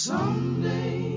Someday 0.00 1.09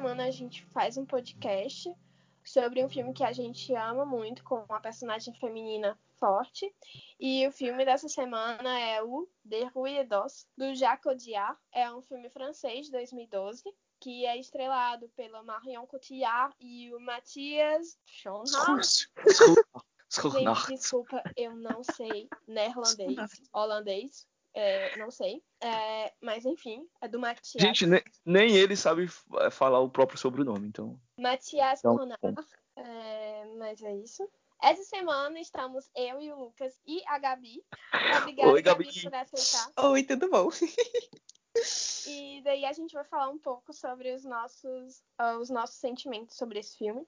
semana 0.00 0.24
a 0.24 0.30
gente 0.30 0.64
faz 0.72 0.96
um 0.96 1.04
podcast 1.04 1.94
sobre 2.42 2.82
um 2.82 2.88
filme 2.88 3.12
que 3.12 3.22
a 3.22 3.32
gente 3.32 3.74
ama 3.74 4.06
muito, 4.06 4.42
com 4.42 4.54
uma 4.54 4.80
personagem 4.80 5.34
feminina 5.34 5.94
forte. 6.18 6.74
E 7.18 7.46
o 7.46 7.52
filme 7.52 7.84
dessa 7.84 8.08
semana 8.08 8.80
é 8.80 9.02
o 9.02 9.28
De 9.44 9.62
Rue 9.64 9.98
et 9.98 10.08
d'Os, 10.08 10.46
do 10.56 10.74
Jacques 10.74 11.06
Audiard. 11.06 11.58
É 11.70 11.92
um 11.92 12.00
filme 12.00 12.30
francês 12.30 12.86
de 12.86 12.92
2012, 12.92 13.62
que 14.00 14.24
é 14.24 14.38
estrelado 14.38 15.06
pela 15.10 15.42
Marion 15.42 15.86
Cotillard 15.86 16.56
e 16.58 16.94
o 16.94 16.98
Mathias 16.98 17.98
Schoenhardt. 18.06 19.06
Desculpa, 20.08 21.22
eu 21.36 21.54
não 21.54 21.84
sei 21.84 22.26
neerlandês, 22.48 23.42
holandês, 23.52 24.26
é, 24.54 24.96
não 24.96 25.10
sei. 25.10 25.42
É, 25.60 26.12
mas 26.20 26.44
enfim, 26.44 26.86
é 27.00 27.08
do 27.08 27.18
Mathias. 27.20 27.62
Gente, 27.62 27.86
nem, 27.86 28.02
nem 28.24 28.56
ele 28.56 28.76
sabe 28.76 29.04
f- 29.04 29.22
falar 29.50 29.80
o 29.80 29.90
próprio 29.90 30.18
sobrenome, 30.18 30.68
então. 30.68 30.98
Mathias 31.18 31.80
Então. 31.80 31.98
É, 32.76 33.44
mas 33.58 33.82
é 33.82 33.94
isso. 33.96 34.28
Essa 34.62 34.82
semana 34.84 35.40
estamos 35.40 35.88
eu 35.96 36.20
e 36.20 36.30
o 36.30 36.38
Lucas 36.38 36.74
e 36.86 37.02
a 37.06 37.18
Gabi. 37.18 37.62
Obrigada, 38.20 38.50
Oi, 38.52 38.62
Gabi. 38.62 38.84
por 39.02 39.14
aceitar. 39.14 39.72
Oi, 39.90 40.02
tudo 40.02 40.28
bom? 40.30 40.48
E 42.06 42.40
daí 42.44 42.64
a 42.64 42.72
gente 42.72 42.92
vai 42.92 43.04
falar 43.04 43.28
um 43.28 43.38
pouco 43.38 43.72
sobre 43.72 44.12
os 44.14 44.24
nossos, 44.24 45.02
ah, 45.18 45.36
os 45.38 45.50
nossos 45.50 45.76
sentimentos 45.76 46.36
sobre 46.36 46.58
esse 46.60 46.76
filme. 46.76 47.06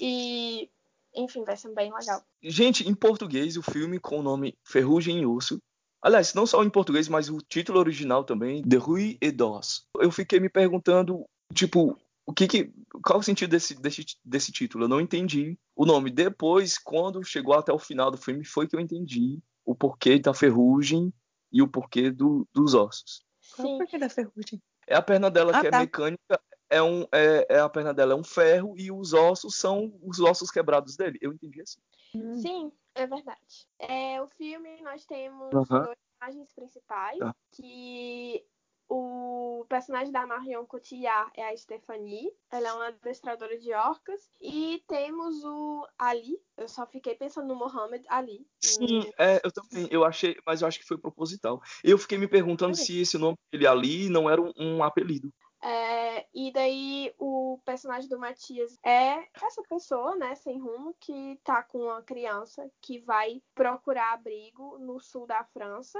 E, 0.00 0.70
enfim, 1.14 1.42
vai 1.44 1.56
ser 1.56 1.72
bem 1.74 1.92
legal. 1.92 2.22
Gente, 2.42 2.86
em 2.88 2.94
português, 2.94 3.56
o 3.56 3.62
filme 3.62 3.98
com 3.98 4.18
o 4.20 4.22
nome 4.22 4.56
Ferrugem 4.64 5.20
e 5.20 5.26
Osso. 5.26 5.60
Aliás, 6.04 6.34
não 6.34 6.46
só 6.46 6.62
em 6.62 6.68
português, 6.68 7.08
mas 7.08 7.30
o 7.30 7.38
título 7.38 7.78
original 7.78 8.24
também, 8.24 8.60
De 8.60 8.76
Rue 8.76 9.16
et 9.22 9.32
d'Os. 9.32 9.86
Eu 9.98 10.10
fiquei 10.10 10.38
me 10.38 10.50
perguntando, 10.50 11.24
tipo, 11.54 11.98
o 12.26 12.32
que 12.34 12.46
que, 12.46 12.70
qual 13.02 13.20
o 13.20 13.22
sentido 13.22 13.50
desse, 13.50 13.74
desse, 13.80 14.04
desse 14.22 14.52
título? 14.52 14.84
Eu 14.84 14.88
não 14.88 15.00
entendi 15.00 15.58
o 15.74 15.86
nome. 15.86 16.10
Depois, 16.10 16.76
quando 16.76 17.24
chegou 17.24 17.54
até 17.54 17.72
o 17.72 17.78
final 17.78 18.10
do 18.10 18.18
filme, 18.18 18.44
foi 18.44 18.68
que 18.68 18.76
eu 18.76 18.80
entendi 18.80 19.40
o 19.64 19.74
porquê 19.74 20.18
da 20.18 20.34
ferrugem 20.34 21.10
e 21.50 21.62
o 21.62 21.68
porquê 21.68 22.10
do- 22.10 22.46
dos 22.52 22.74
ossos. 22.74 23.24
Qual 23.56 23.66
é 23.66 23.70
Sim. 23.70 23.74
o 23.74 23.78
porquê 23.78 23.98
da 23.98 24.10
ferrugem? 24.10 24.62
É 24.86 24.94
a 24.96 25.00
perna 25.00 25.30
dela 25.30 25.52
Ah, 25.56 25.60
que 25.62 25.66
é 25.68 25.70
tá. 25.70 25.78
mecânica, 25.78 26.38
é 26.70 26.82
um, 26.82 27.02
é, 27.12 27.46
é 27.48 27.58
a 27.60 27.68
perna 27.68 27.92
dela 27.94 28.12
é 28.12 28.16
um 28.16 28.24
ferro 28.24 28.74
e 28.76 28.90
os 28.90 29.12
ossos 29.12 29.56
são 29.56 29.92
os 30.02 30.20
ossos 30.20 30.50
quebrados 30.50 30.96
dele. 30.96 31.18
Eu 31.20 31.32
entendi 31.32 31.60
assim. 31.60 31.80
Hum. 32.14 32.34
Sim, 32.34 32.72
é 32.94 33.06
verdade. 33.06 33.66
É, 33.78 34.20
o 34.20 34.26
filme 34.28 34.80
nós 34.82 35.04
temos 35.04 35.54
Aham. 35.54 35.84
dois 35.84 35.98
personagens 36.18 36.52
principais, 36.54 37.18
Tá. 37.18 37.34
que 37.52 38.44
o 38.88 39.64
personagem 39.68 40.12
da 40.12 40.26
Marion 40.26 40.64
Cotillard 40.66 41.30
é 41.34 41.48
a 41.48 41.56
Stephanie, 41.56 42.30
ela 42.50 42.68
é 42.68 42.72
uma 42.72 42.88
adestradora 42.88 43.58
de 43.58 43.72
orcas, 43.72 44.30
e 44.40 44.84
temos 44.86 45.42
o 45.42 45.86
Ali, 45.98 46.38
eu 46.56 46.68
só 46.68 46.86
fiquei 46.86 47.14
pensando 47.14 47.48
no 47.48 47.56
Mohammed 47.56 48.04
Ali. 48.08 48.46
Sim, 48.62 49.10
é, 49.18 49.40
eu 49.44 49.50
também. 49.50 49.88
Eu 49.90 50.04
achei, 50.04 50.36
mas 50.46 50.62
eu 50.62 50.68
acho 50.68 50.78
que 50.78 50.86
foi 50.86 50.98
proposital. 50.98 51.60
Eu 51.82 51.98
fiquei 51.98 52.18
me 52.18 52.28
perguntando 52.28 52.74
Olha. 52.74 52.84
se 52.84 53.00
esse 53.00 53.18
nome 53.18 53.36
dele 53.50 53.66
ali 53.66 54.08
não 54.08 54.28
era 54.28 54.40
um, 54.40 54.52
um 54.56 54.84
apelido. 54.84 55.32
É, 55.64 56.26
e 56.34 56.52
daí 56.52 57.14
o 57.18 57.58
personagem 57.64 58.06
do 58.06 58.18
Matias 58.18 58.76
é 58.84 59.26
essa 59.42 59.62
pessoa, 59.62 60.14
né, 60.14 60.34
sem 60.34 60.60
rumo, 60.60 60.94
que 61.00 61.40
tá 61.42 61.62
com 61.62 61.78
uma 61.78 62.02
criança 62.02 62.70
que 62.82 63.00
vai 63.00 63.42
procurar 63.54 64.12
abrigo 64.12 64.78
no 64.78 65.00
sul 65.00 65.26
da 65.26 65.42
França, 65.42 65.98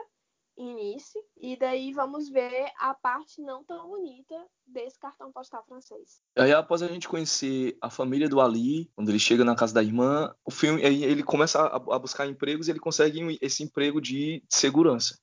em 0.56 0.74
Nice. 0.74 1.18
E 1.36 1.56
daí 1.56 1.92
vamos 1.92 2.28
ver 2.28 2.70
a 2.78 2.92
parte 2.92 3.40
não 3.40 3.64
tão 3.64 3.88
bonita 3.88 4.34
desse 4.66 4.98
cartão 4.98 5.32
postal 5.32 5.64
francês. 5.66 6.20
Aí 6.36 6.52
após 6.52 6.82
a 6.82 6.86
gente 6.86 7.08
conhecer 7.08 7.76
a 7.80 7.88
família 7.88 8.28
do 8.28 8.42
Ali, 8.42 8.90
quando 8.94 9.08
ele 9.08 9.18
chega 9.18 9.44
na 9.44 9.56
casa 9.56 9.72
da 9.72 9.82
irmã, 9.82 10.34
o 10.44 10.50
filme 10.50 10.84
aí 10.84 11.04
ele 11.04 11.22
começa 11.22 11.58
a, 11.60 11.76
a 11.76 11.98
buscar 11.98 12.26
empregos 12.26 12.68
e 12.68 12.70
ele 12.70 12.80
consegue 12.80 13.38
esse 13.40 13.62
emprego 13.62 13.98
de 13.98 14.44
segurança. 14.48 15.18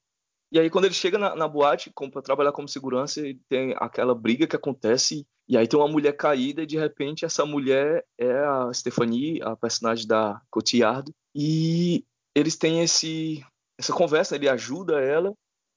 E 0.51 0.59
aí 0.59 0.69
quando 0.69 0.85
ele 0.85 0.93
chega 0.93 1.17
na, 1.17 1.35
na 1.35 1.47
boate 1.47 1.91
para 2.11 2.21
trabalhar 2.21 2.51
como 2.51 2.67
segurança, 2.67 3.21
tem 3.47 3.73
aquela 3.77 4.13
briga 4.13 4.45
que 4.45 4.55
acontece 4.55 5.25
e 5.47 5.57
aí 5.57 5.67
tem 5.67 5.79
uma 5.79 5.87
mulher 5.87 6.15
caída 6.15 6.63
e 6.63 6.67
de 6.67 6.77
repente 6.77 7.25
essa 7.25 7.45
mulher 7.45 8.05
é 8.17 8.31
a 8.31 8.71
Stephanie, 8.73 9.41
a 9.41 9.55
personagem 9.55 10.07
da 10.07 10.41
Cotillard, 10.49 11.11
e 11.33 12.05
eles 12.35 12.55
têm 12.55 12.81
esse 12.81 13.43
essa 13.79 13.93
conversa, 13.93 14.35
ele 14.35 14.47
ajuda 14.47 15.01
ela 15.01 15.33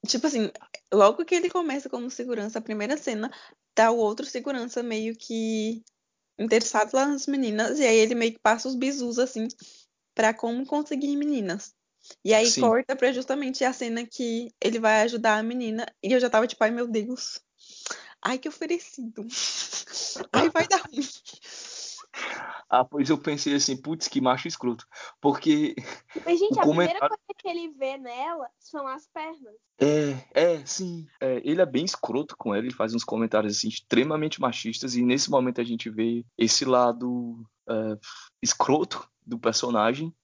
Tipo 0.06 0.26
assim, 0.26 0.50
logo 0.92 1.24
que 1.24 1.34
ele 1.34 1.48
começa 1.48 1.88
como 1.88 2.10
segurança, 2.10 2.58
a 2.58 2.62
primeira 2.62 2.96
cena, 2.96 3.30
tá 3.74 3.90
o 3.90 3.96
outro 3.96 4.26
segurança 4.26 4.82
meio 4.82 5.16
que 5.16 5.82
interessado 6.38 6.92
lá 6.92 7.06
nas 7.06 7.26
meninas, 7.26 7.78
e 7.78 7.86
aí 7.86 7.96
ele 7.96 8.14
meio 8.14 8.32
que 8.32 8.38
passa 8.38 8.68
os 8.68 8.74
bizus, 8.74 9.18
assim, 9.18 9.48
pra 10.14 10.34
como 10.34 10.66
conseguir 10.66 11.16
meninas. 11.16 11.74
E 12.24 12.34
aí 12.34 12.46
Sim. 12.46 12.60
corta 12.62 12.94
pra 12.96 13.12
justamente 13.12 13.64
a 13.64 13.72
cena 13.72 14.06
que 14.06 14.52
ele 14.60 14.78
vai 14.78 15.02
ajudar 15.02 15.38
a 15.38 15.42
menina, 15.42 15.86
e 16.02 16.12
eu 16.12 16.20
já 16.20 16.28
tava 16.28 16.46
tipo, 16.46 16.62
ai 16.62 16.70
meu 16.70 16.86
Deus, 16.86 17.40
ai 18.22 18.38
que 18.38 18.48
oferecido, 18.48 19.26
ai 20.32 20.48
vai 20.50 20.66
dar 20.68 20.82
ruim. 20.82 21.00
Ah, 22.68 22.84
pois 22.84 23.10
eu 23.10 23.18
pensei 23.18 23.54
assim, 23.54 23.76
putz, 23.76 24.08
que 24.08 24.20
macho 24.20 24.48
escroto. 24.48 24.86
Porque 25.20 25.74
Mas, 26.24 26.38
gente, 26.38 26.58
a 26.58 26.62
primeira 26.62 26.98
comentário- 26.98 27.08
coisa 27.08 27.34
que 27.38 27.48
ele 27.48 27.68
vê 27.72 27.96
nela 27.98 28.48
são 28.58 28.86
as 28.86 29.06
pernas. 29.08 29.54
É, 29.80 30.16
é, 30.32 30.66
sim. 30.66 31.06
É, 31.20 31.40
ele 31.44 31.60
é 31.60 31.66
bem 31.66 31.84
escroto 31.84 32.36
com 32.36 32.54
ela, 32.54 32.64
ele 32.64 32.72
faz 32.74 32.94
uns 32.94 33.04
comentários 33.04 33.56
assim, 33.56 33.68
extremamente 33.68 34.40
machistas, 34.40 34.94
e 34.94 35.02
nesse 35.02 35.30
momento 35.30 35.60
a 35.60 35.64
gente 35.64 35.90
vê 35.90 36.24
esse 36.38 36.64
lado 36.64 37.44
é, 37.68 37.98
escroto 38.42 39.08
do 39.26 39.38
personagem. 39.38 40.14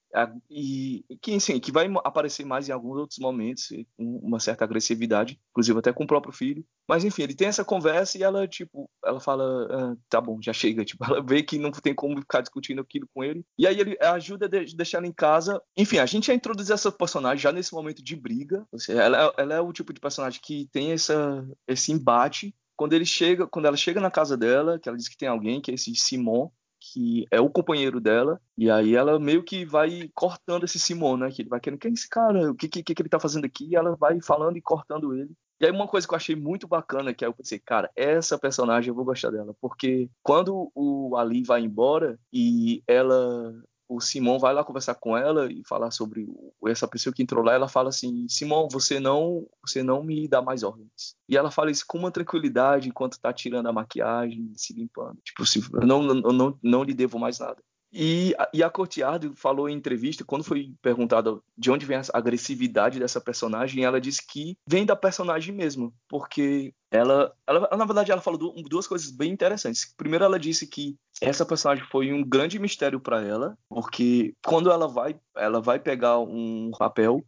E 0.49 1.05
que, 1.21 1.35
assim, 1.35 1.59
que 1.59 1.71
vai 1.71 1.87
aparecer 2.03 2.45
mais 2.45 2.67
em 2.67 2.71
alguns 2.71 2.97
outros 2.97 3.19
momentos, 3.19 3.67
com 3.97 4.17
uma 4.17 4.39
certa 4.39 4.63
agressividade, 4.63 5.39
inclusive 5.51 5.79
até 5.79 5.93
com 5.93 6.03
o 6.03 6.07
próprio 6.07 6.33
filho. 6.33 6.65
Mas 6.87 7.03
enfim, 7.05 7.23
ele 7.23 7.35
tem 7.35 7.47
essa 7.47 7.63
conversa 7.63 8.17
e 8.17 8.23
ela, 8.23 8.47
tipo, 8.47 8.89
ela 9.05 9.19
fala, 9.19 9.67
"Ah, 9.71 9.95
tá 10.09 10.19
bom, 10.19 10.39
já 10.41 10.51
chega. 10.53 10.83
Tipo, 10.91 11.05
ela 11.05 11.21
vê 11.23 11.41
que 11.41 11.57
não 11.57 11.71
tem 11.71 11.95
como 11.95 12.19
ficar 12.19 12.41
discutindo 12.41 12.81
aquilo 12.81 13.07
com 13.13 13.23
ele. 13.23 13.45
E 13.57 13.65
aí 13.65 13.79
ele 13.79 13.97
ajuda 14.01 14.45
a 14.45 14.49
de- 14.49 14.75
deixar 14.75 14.97
ela 14.97 15.07
em 15.07 15.13
casa. 15.13 15.61
Enfim, 15.77 15.99
a 15.99 16.05
gente 16.05 16.27
já 16.27 16.33
introduz 16.33 16.69
essa 16.69 16.91
personagem 16.91 17.37
já 17.41 17.51
nesse 17.51 17.73
momento 17.73 18.03
de 18.03 18.15
briga. 18.15 18.65
Seja, 18.77 19.01
ela, 19.01 19.27
é- 19.37 19.41
ela 19.41 19.53
é 19.55 19.61
o 19.61 19.71
tipo 19.73 19.93
de 19.93 19.99
personagem 20.01 20.39
que 20.43 20.67
tem 20.71 20.91
essa, 20.91 21.47
esse 21.67 21.91
embate. 21.91 22.53
Quando 22.75 22.93
ele 22.93 23.05
chega, 23.05 23.47
quando 23.47 23.65
ela 23.67 23.77
chega 23.77 24.01
na 24.01 24.09
casa 24.11 24.35
dela, 24.35 24.79
que 24.79 24.89
ela 24.89 24.97
diz 24.97 25.07
que 25.07 25.17
tem 25.17 25.29
alguém, 25.29 25.61
que 25.61 25.71
é 25.71 25.75
esse 25.75 25.93
Simon, 25.95 26.49
que 26.81 27.25
é 27.29 27.39
o 27.39 27.49
companheiro 27.49 28.01
dela, 28.01 28.41
e 28.57 28.69
aí 28.69 28.95
ela 28.95 29.19
meio 29.19 29.43
que 29.43 29.63
vai 29.63 30.09
cortando 30.15 30.63
esse 30.63 30.79
Simon, 30.79 31.17
né? 31.17 31.31
Que 31.31 31.43
ele 31.43 31.49
vai 31.49 31.59
querendo, 31.59 31.79
quem 31.79 31.91
é 31.91 31.93
esse 31.93 32.09
cara? 32.09 32.51
O 32.51 32.55
que, 32.55 32.67
que, 32.67 32.83
que 32.83 33.01
ele 33.01 33.09
tá 33.09 33.19
fazendo 33.19 33.45
aqui? 33.45 33.67
E 33.69 33.75
ela 33.75 33.95
vai 33.95 34.19
falando 34.21 34.57
e 34.57 34.61
cortando 34.61 35.13
ele. 35.13 35.31
E 35.61 35.65
aí 35.65 35.71
uma 35.71 35.87
coisa 35.87 36.07
que 36.07 36.13
eu 36.13 36.17
achei 36.17 36.35
muito 36.35 36.67
bacana, 36.67 37.13
que 37.13 37.23
aí 37.23 37.29
eu 37.29 37.35
pensei, 37.35 37.59
cara, 37.59 37.87
essa 37.95 38.35
personagem 38.35 38.89
eu 38.89 38.95
vou 38.95 39.05
gostar 39.05 39.29
dela, 39.29 39.53
porque 39.61 40.09
quando 40.23 40.71
o 40.73 41.15
Ali 41.15 41.43
vai 41.43 41.61
embora 41.61 42.19
e 42.33 42.81
ela 42.87 43.53
o 43.91 43.99
Simon 43.99 44.39
vai 44.39 44.53
lá 44.53 44.63
conversar 44.63 44.95
com 44.95 45.17
ela 45.17 45.51
e 45.51 45.61
falar 45.67 45.91
sobre 45.91 46.25
essa 46.65 46.87
pessoa 46.87 47.13
que 47.13 47.21
entrou 47.21 47.43
lá, 47.43 47.53
ela 47.53 47.67
fala 47.67 47.89
assim, 47.89 48.25
Simon, 48.29 48.69
você 48.71 49.01
não, 49.01 49.45
você 49.61 49.83
não 49.83 50.01
me 50.01 50.29
dá 50.29 50.41
mais 50.41 50.63
ordens. 50.63 51.17
E 51.27 51.35
ela 51.35 51.51
fala 51.51 51.71
isso 51.71 51.83
com 51.85 51.97
uma 51.97 52.09
tranquilidade 52.09 52.87
enquanto 52.87 53.19
tá 53.19 53.33
tirando 53.33 53.67
a 53.67 53.73
maquiagem, 53.73 54.49
se 54.55 54.73
limpando. 54.73 55.19
Tipo, 55.25 55.43
eu 55.81 55.85
não, 55.85 56.07
eu 56.07 56.31
não, 56.31 56.59
não 56.63 56.83
lhe 56.83 56.93
devo 56.93 57.19
mais 57.19 57.39
nada. 57.39 57.61
E, 57.93 58.33
e 58.53 58.63
a 58.63 58.69
Cotiardo 58.69 59.35
falou 59.35 59.67
em 59.67 59.75
entrevista, 59.75 60.23
quando 60.23 60.45
foi 60.45 60.73
perguntado 60.81 61.43
de 61.57 61.69
onde 61.69 61.85
vem 61.85 61.97
a 61.97 62.03
agressividade 62.13 62.99
dessa 62.99 63.19
personagem, 63.19 63.83
ela 63.83 63.99
disse 63.99 64.25
que 64.25 64.57
vem 64.65 64.85
da 64.85 64.95
personagem 64.95 65.53
mesmo, 65.53 65.93
porque 66.07 66.73
ela, 66.89 67.33
ela 67.45 67.67
na 67.75 67.85
verdade, 67.85 68.11
ela 68.11 68.21
falou 68.21 68.53
duas 68.63 68.87
coisas 68.87 69.11
bem 69.11 69.31
interessantes. 69.31 69.93
Primeiro, 69.97 70.23
ela 70.23 70.39
disse 70.39 70.65
que 70.67 70.97
essa 71.21 71.45
personagem 71.45 71.83
foi 71.91 72.13
um 72.13 72.23
grande 72.23 72.57
mistério 72.59 72.99
para 72.99 73.21
ela, 73.21 73.57
porque 73.69 74.33
quando 74.45 74.71
ela 74.71 74.87
vai, 74.87 75.19
ela 75.35 75.61
vai 75.61 75.77
pegar 75.77 76.17
um 76.19 76.71
papel, 76.77 77.23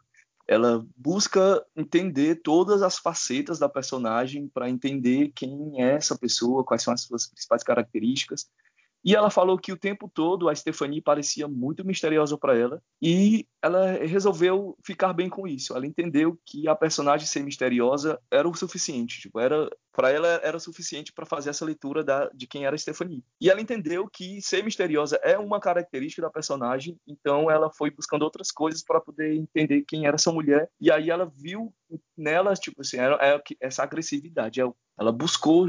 ela 0.47 0.85
busca 0.95 1.63
entender 1.75 2.35
todas 2.35 2.81
as 2.81 2.97
facetas 2.97 3.59
da 3.59 3.69
personagem 3.69 4.47
para 4.47 4.69
entender 4.69 5.31
quem 5.35 5.81
é 5.81 5.95
essa 5.95 6.17
pessoa, 6.17 6.63
quais 6.63 6.83
são 6.83 6.93
as 6.93 7.01
suas 7.01 7.27
principais 7.27 7.63
características. 7.63 8.49
E 9.03 9.15
ela 9.15 9.29
falou 9.29 9.57
que 9.57 9.71
o 9.71 9.77
tempo 9.77 10.09
todo 10.11 10.47
a 10.47 10.55
Stephanie 10.55 11.01
parecia 11.01 11.47
muito 11.47 11.85
misteriosa 11.85 12.37
para 12.37 12.57
ela 12.57 12.81
e 13.01 13.45
ela 13.61 13.91
resolveu 13.91 14.77
ficar 14.83 15.11
bem 15.13 15.29
com 15.29 15.47
isso. 15.47 15.75
Ela 15.75 15.85
entendeu 15.85 16.39
que 16.45 16.67
a 16.67 16.75
personagem 16.75 17.27
ser 17.27 17.43
misteriosa 17.43 18.19
era 18.31 18.47
o 18.47 18.53
suficiente, 18.53 19.19
tipo, 19.19 19.39
era 19.39 19.69
para 19.91 20.09
ela 20.09 20.27
era 20.43 20.57
suficiente 20.57 21.13
para 21.13 21.25
fazer 21.25 21.49
essa 21.49 21.65
leitura 21.65 22.03
da, 22.03 22.29
de 22.29 22.47
quem 22.47 22.65
era 22.65 22.75
a 22.75 22.79
Stephanie. 22.79 23.23
E 23.39 23.49
ela 23.49 23.61
entendeu 23.61 24.07
que 24.07 24.41
ser 24.41 24.63
misteriosa 24.63 25.17
é 25.17 25.37
uma 25.37 25.59
característica 25.59 26.21
da 26.21 26.29
personagem, 26.29 26.97
então 27.07 27.51
ela 27.51 27.69
foi 27.71 27.91
buscando 27.91 28.23
outras 28.23 28.51
coisas 28.51 28.83
para 28.83 29.01
poder 29.01 29.35
entender 29.35 29.83
quem 29.87 30.05
era 30.05 30.15
essa 30.15 30.31
mulher. 30.31 30.69
E 30.79 30.91
aí 30.91 31.09
ela 31.09 31.31
viu 31.35 31.73
nela, 32.17 32.53
tipo 32.55 32.81
assim, 32.81 32.97
era, 32.97 33.15
era 33.15 33.43
essa 33.59 33.83
agressividade. 33.83 34.61
Ela 34.97 35.11
buscou 35.11 35.67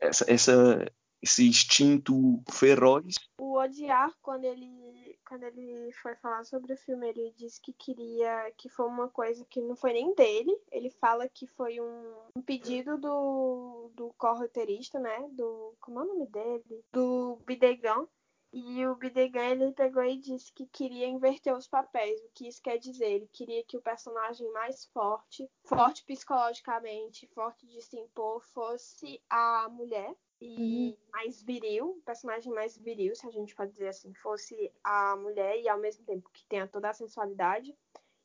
essa, 0.00 0.24
essa 0.28 0.90
esse 1.22 1.46
instinto 1.46 2.42
feroz. 2.50 3.14
O 3.38 3.58
Odiar, 3.58 4.12
quando 4.22 4.44
ele, 4.44 5.18
quando 5.26 5.44
ele 5.44 5.92
foi 6.02 6.14
falar 6.16 6.44
sobre 6.44 6.72
o 6.72 6.76
filme, 6.76 7.08
ele 7.08 7.34
disse 7.36 7.60
que 7.60 7.72
queria 7.72 8.50
que 8.56 8.68
foi 8.68 8.86
uma 8.86 9.08
coisa 9.08 9.44
que 9.48 9.60
não 9.60 9.76
foi 9.76 9.92
nem 9.92 10.14
dele. 10.14 10.56
Ele 10.70 10.90
fala 10.90 11.28
que 11.28 11.46
foi 11.46 11.80
um, 11.80 12.14
um 12.36 12.42
pedido 12.42 12.96
do, 12.98 13.90
do 13.94 14.14
corroterista, 14.16 14.98
né? 14.98 15.28
Do. 15.32 15.74
Como 15.80 16.00
é 16.00 16.04
o 16.04 16.06
nome 16.06 16.26
dele? 16.26 16.84
Do 16.92 17.38
Bidegan. 17.46 18.06
E 18.52 18.84
o 18.84 18.96
Bidegan 18.96 19.50
ele 19.50 19.72
pegou 19.72 20.02
e 20.02 20.16
disse 20.16 20.52
que 20.52 20.66
queria 20.66 21.06
inverter 21.06 21.54
os 21.54 21.68
papéis. 21.68 22.20
O 22.24 22.30
que 22.34 22.48
isso 22.48 22.60
quer 22.60 22.78
dizer? 22.78 23.06
Ele 23.06 23.28
queria 23.28 23.62
que 23.62 23.76
o 23.76 23.82
personagem 23.82 24.50
mais 24.50 24.86
forte, 24.86 25.48
forte 25.64 26.04
psicologicamente, 26.04 27.28
forte 27.28 27.64
de 27.68 27.80
se 27.80 27.96
impor, 27.96 28.42
fosse 28.46 29.22
a 29.30 29.68
mulher 29.70 30.16
e 30.40 30.56
uhum. 30.90 30.96
mais 31.12 31.42
viril, 31.42 31.90
o 31.90 32.02
personagem 32.02 32.52
mais 32.52 32.76
viril, 32.76 33.14
se 33.14 33.26
a 33.26 33.30
gente 33.30 33.54
pode 33.54 33.72
dizer 33.72 33.88
assim, 33.88 34.12
fosse 34.14 34.72
a 34.82 35.14
mulher 35.16 35.60
e 35.60 35.68
ao 35.68 35.78
mesmo 35.78 36.04
tempo 36.04 36.30
que 36.32 36.46
tenha 36.46 36.66
toda 36.66 36.88
a 36.88 36.94
sensualidade, 36.94 37.76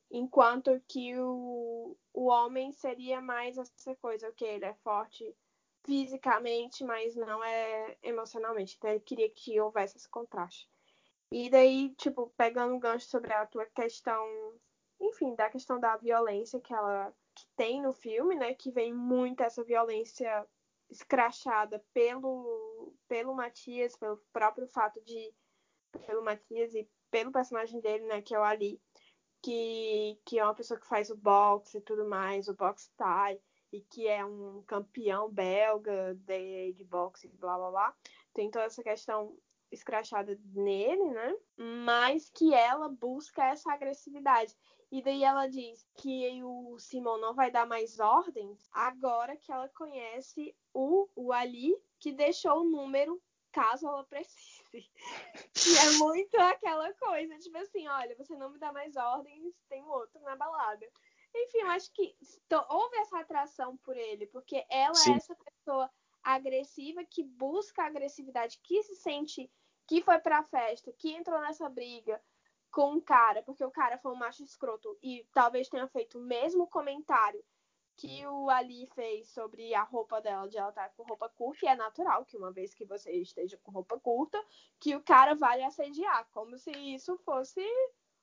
enquanto 0.09 0.81
que 0.87 1.13
o, 1.19 1.95
o 2.13 2.25
homem 2.27 2.71
seria 2.71 3.19
mais 3.19 3.57
essa 3.57 3.95
coisa, 3.95 4.29
ok, 4.29 4.47
ele 4.47 4.65
é 4.65 4.73
forte 4.75 5.35
fisicamente, 5.85 6.83
mas 6.83 7.15
não 7.15 7.43
é 7.43 7.97
emocionalmente, 8.01 8.75
então 8.77 8.89
ele 8.89 8.99
queria 8.99 9.29
que 9.29 9.59
houvesse 9.59 9.97
esse 9.97 10.09
contraste. 10.09 10.67
E 11.31 11.49
daí, 11.49 11.93
tipo, 11.95 12.31
pegando 12.37 12.73
um 12.73 12.79
gancho 12.79 13.07
sobre 13.07 13.33
a 13.33 13.45
tua 13.45 13.65
questão, 13.67 14.25
enfim, 14.99 15.35
da 15.35 15.49
questão 15.49 15.79
da 15.79 15.97
violência 15.97 16.59
que 16.59 16.73
ela 16.73 17.13
que 17.35 17.45
tem 17.57 17.81
no 17.81 17.93
filme, 17.93 18.35
né, 18.35 18.53
que 18.53 18.71
vem 18.71 18.93
muito 18.93 19.43
essa 19.43 19.63
violência 19.63 20.47
escrachada 20.89 21.83
pelo, 21.93 22.93
pelo 23.07 23.35
Matias, 23.35 23.97
pelo 23.97 24.17
próprio 24.31 24.67
fato 24.67 25.01
de. 25.01 25.33
pelo 26.05 26.23
Matias 26.23 26.73
e 26.73 26.89
pelo 27.11 27.31
personagem 27.31 27.81
dele, 27.81 28.05
né, 28.05 28.21
que 28.21 28.33
é 28.33 28.39
o 28.39 28.43
Ali, 28.43 28.81
que, 29.41 30.19
que 30.25 30.39
é 30.39 30.43
uma 30.43 30.55
pessoa 30.55 30.79
que 30.79 30.87
faz 30.87 31.09
o 31.09 31.17
boxe 31.17 31.77
e 31.77 31.81
tudo 31.81 32.07
mais, 32.07 32.47
o 32.47 32.55
boxe 32.55 32.89
Thai, 32.95 33.39
e 33.71 33.81
que 33.81 34.07
é 34.07 34.23
um 34.25 34.63
campeão 34.63 35.29
belga 35.29 36.15
de, 36.15 36.73
de 36.73 36.83
boxe, 36.83 37.27
blá 37.27 37.57
blá 37.57 37.71
blá. 37.71 37.95
Tem 38.33 38.49
toda 38.49 38.65
essa 38.65 38.83
questão 38.83 39.37
escrachada 39.71 40.39
nele, 40.53 41.09
né? 41.11 41.35
Mas 41.57 42.29
que 42.29 42.53
ela 42.53 42.89
busca 42.89 43.43
essa 43.45 43.71
agressividade. 43.73 44.55
E 44.91 45.01
daí 45.01 45.23
ela 45.23 45.47
diz 45.47 45.85
que 45.95 46.41
o 46.43 46.77
Simon 46.79 47.17
não 47.17 47.33
vai 47.33 47.51
dar 47.51 47.65
mais 47.65 47.99
ordens 47.99 48.69
agora 48.71 49.35
que 49.35 49.51
ela 49.51 49.67
conhece 49.69 50.55
o, 50.73 51.09
o 51.15 51.33
Ali, 51.33 51.75
que 51.99 52.11
deixou 52.11 52.61
o 52.61 52.69
número 52.69 53.21
caso 53.51 53.87
ela 53.87 54.03
precise. 54.03 54.55
E 55.67 55.77
é 55.77 55.97
muito 55.97 56.35
aquela 56.37 56.93
coisa, 56.95 57.37
tipo 57.39 57.57
assim, 57.57 57.87
olha, 57.87 58.15
você 58.17 58.35
não 58.35 58.51
me 58.51 58.59
dá 58.59 58.73
mais 58.73 58.95
ordens, 58.97 59.55
tem 59.69 59.83
outro 59.85 60.21
na 60.21 60.35
balada. 60.35 60.85
Enfim, 61.37 61.59
eu 61.59 61.69
acho 61.69 61.91
que 61.91 62.15
houve 62.69 62.97
essa 62.97 63.19
atração 63.19 63.77
por 63.77 63.95
ele, 63.97 64.25
porque 64.27 64.65
ela 64.69 64.91
é 64.91 64.93
Sim. 64.95 65.13
é 65.13 65.15
essa 65.17 65.35
pessoa 65.35 65.91
agressiva 66.23 67.03
que 67.03 67.23
busca 67.23 67.83
agressividade, 67.83 68.59
que 68.63 68.81
se 68.83 68.95
sente 68.95 69.51
que 69.87 70.01
foi 70.01 70.17
pra 70.19 70.43
festa, 70.43 70.91
que 70.93 71.11
entrou 71.11 71.39
nessa 71.41 71.69
briga 71.69 72.21
com 72.71 72.93
um 72.93 72.99
cara, 72.99 73.43
porque 73.43 73.63
o 73.63 73.71
cara 73.71 73.97
foi 73.97 74.11
um 74.11 74.15
macho 74.17 74.43
escroto 74.43 74.97
e 75.01 75.25
talvez 75.33 75.69
tenha 75.69 75.87
feito 75.87 76.17
o 76.17 76.21
mesmo 76.21 76.67
comentário 76.67 77.43
que 77.95 78.25
o 78.27 78.49
Ali 78.49 78.87
fez 78.87 79.29
sobre 79.29 79.73
a 79.73 79.83
roupa 79.83 80.19
dela, 80.19 80.49
de 80.49 80.57
ela 80.57 80.69
estar 80.69 80.89
com 80.89 81.03
roupa 81.03 81.29
curta, 81.29 81.65
e 81.65 81.69
é 81.69 81.75
natural 81.75 82.25
que 82.25 82.35
uma 82.35 82.51
vez 82.51 82.73
que 82.73 82.83
você 82.83 83.11
esteja 83.13 83.57
com 83.63 83.71
roupa 83.71 83.97
curta, 83.99 84.43
que 84.79 84.95
o 84.95 85.01
cara 85.01 85.33
vá 85.33 85.55
lhe 85.55 85.63
assediar, 85.63 86.27
como 86.31 86.57
se 86.57 86.71
isso 86.71 87.17
fosse 87.19 87.65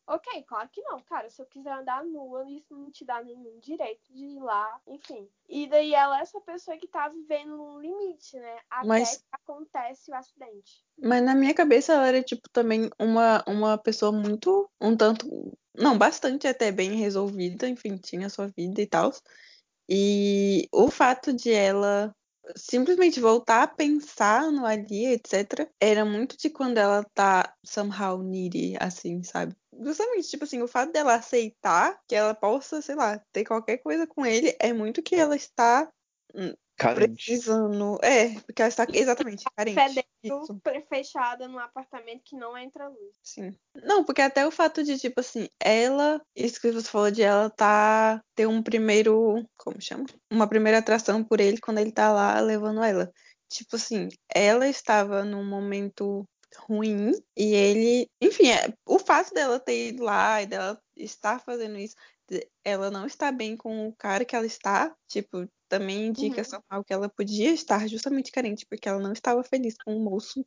Ok, 0.07 0.43
claro 0.43 0.69
que 0.71 0.83
não, 0.83 0.99
cara. 1.01 1.31
Se 1.31 1.41
eu 1.41 1.47
quiser 1.47 1.73
andar 1.73 2.05
nua, 2.05 2.45
isso 2.51 2.75
não 2.77 2.91
te 2.91 3.05
dá 3.05 3.23
nenhum 3.23 3.59
direito 3.61 4.13
de 4.13 4.25
ir 4.25 4.41
lá, 4.41 4.81
enfim. 4.87 5.29
E 5.49 5.69
daí 5.69 5.95
ela 5.95 6.19
é 6.19 6.23
essa 6.23 6.41
pessoa 6.41 6.77
que 6.77 6.89
tá 6.89 7.09
vivendo 7.09 7.57
no 7.57 7.81
limite, 7.81 8.37
né? 8.37 8.59
Até 8.69 8.87
Mas... 8.87 9.17
que 9.17 9.25
acontece 9.33 10.11
o 10.11 10.15
acidente. 10.15 10.85
Mas 10.99 11.23
na 11.23 11.35
minha 11.35 11.55
cabeça 11.55 11.93
ela 11.93 12.09
era, 12.09 12.23
tipo, 12.23 12.49
também 12.51 12.91
uma, 12.99 13.45
uma 13.47 13.79
pessoa 13.79 14.11
muito, 14.11 14.69
um 14.81 14.97
tanto, 14.97 15.27
não, 15.75 15.97
bastante 15.97 16.47
até 16.47 16.73
bem 16.73 16.97
resolvida, 16.97 17.69
enfim, 17.69 17.97
tinha 17.97 18.29
sua 18.29 18.49
vida 18.49 18.83
e 18.83 18.87
tal. 18.87 19.13
E 19.89 20.69
o 20.73 20.91
fato 20.91 21.33
de 21.33 21.53
ela 21.53 22.15
simplesmente 22.57 23.21
voltar 23.21 23.63
a 23.63 23.69
pensar 23.69 24.51
no 24.51 24.67
ali, 24.67 25.07
etc., 25.07 25.69
era 25.81 26.05
muito 26.05 26.37
de 26.37 26.51
quando 26.51 26.79
ela 26.79 27.05
tá 27.15 27.55
somehow 27.65 28.23
needy, 28.23 28.77
assim, 28.81 29.23
sabe? 29.23 29.57
Justamente, 29.81 30.29
tipo 30.29 30.45
assim, 30.45 30.63
o 30.63 30.69
fato 30.69 30.93
dela 30.93 31.15
aceitar 31.15 31.99
que 32.09 32.15
ela 32.15 32.35
possa, 32.35 32.83
sei 32.83 32.95
lá, 32.95 33.19
ter 33.33 33.45
qualquer 33.45 33.79
coisa 33.79 34.07
com 34.07 34.25
ele 34.27 34.55
é 34.61 34.73
muito 34.73 35.03
que 35.03 35.15
ela 35.15 35.37
está 35.37 35.91
hum, 36.35 36.53
Carente. 36.83 37.27
Precisando. 37.27 37.99
É, 38.03 38.31
porque 38.41 38.61
ela 38.61 38.69
está 38.69 38.87
exatamente 38.93 39.45
carente. 39.57 40.05
Fedendo, 40.21 40.61
fechada 40.89 41.47
num 41.47 41.59
apartamento 41.59 42.23
que 42.25 42.37
não 42.37 42.57
entra 42.59 42.89
luz. 42.89 43.17
Sim. 43.23 43.57
Não, 43.75 44.05
porque 44.05 44.21
até 44.21 44.47
o 44.47 44.51
fato 44.51 44.83
de, 44.83 44.99
tipo 44.99 45.21
assim, 45.21 45.49
ela. 45.61 46.21
Isso 46.35 46.61
que 46.61 46.71
você 46.73 46.89
falou 46.89 47.11
de 47.11 47.23
ela 47.23 47.49
tá. 47.51 48.21
ter 48.35 48.47
um 48.47 48.63
primeiro. 48.63 49.45
Como 49.57 49.81
chama? 49.81 50.07
Uma 50.31 50.49
primeira 50.49 50.79
atração 50.79 51.23
por 51.23 51.41
ele 51.41 51.59
quando 51.59 51.79
ele 51.79 51.93
tá 51.93 52.13
lá 52.13 52.41
levando 52.41 52.83
ela. 52.83 53.13
Tipo 53.49 53.77
assim, 53.77 54.09
ela 54.35 54.67
estava 54.67 55.25
num 55.25 55.45
momento 55.45 56.25
ruim 56.57 57.13
e 57.37 57.55
ele. 57.55 58.09
Enfim, 58.21 58.51
é, 58.51 58.73
o 58.87 58.99
fato 58.99 59.33
dela 59.33 59.61
ter 59.61 59.89
ido 59.89 60.03
lá 60.03 60.43
e 60.43 60.47
dela 60.47 60.81
estar 60.97 61.41
fazendo 61.41 61.79
isso 61.79 61.95
ela 62.65 62.91
não 62.91 63.07
está 63.07 63.31
bem 63.33 63.57
com 63.57 63.89
o 63.89 63.95
cara 63.95 64.25
que 64.25 64.35
ela 64.35 64.47
está, 64.47 64.95
tipo, 65.09 65.49
também 65.69 66.07
indica 66.07 66.39
uhum. 66.39 66.45
somehow 66.45 66.85
que 66.85 66.93
ela 66.93 67.09
podia 67.09 67.51
estar 67.51 67.89
justamente 67.89 68.31
carente, 68.31 68.67
porque 68.67 68.89
ela 68.89 68.99
não 68.99 69.13
estava 69.13 69.43
feliz 69.43 69.75
com 69.83 69.97
o 69.97 70.01
moço. 70.01 70.45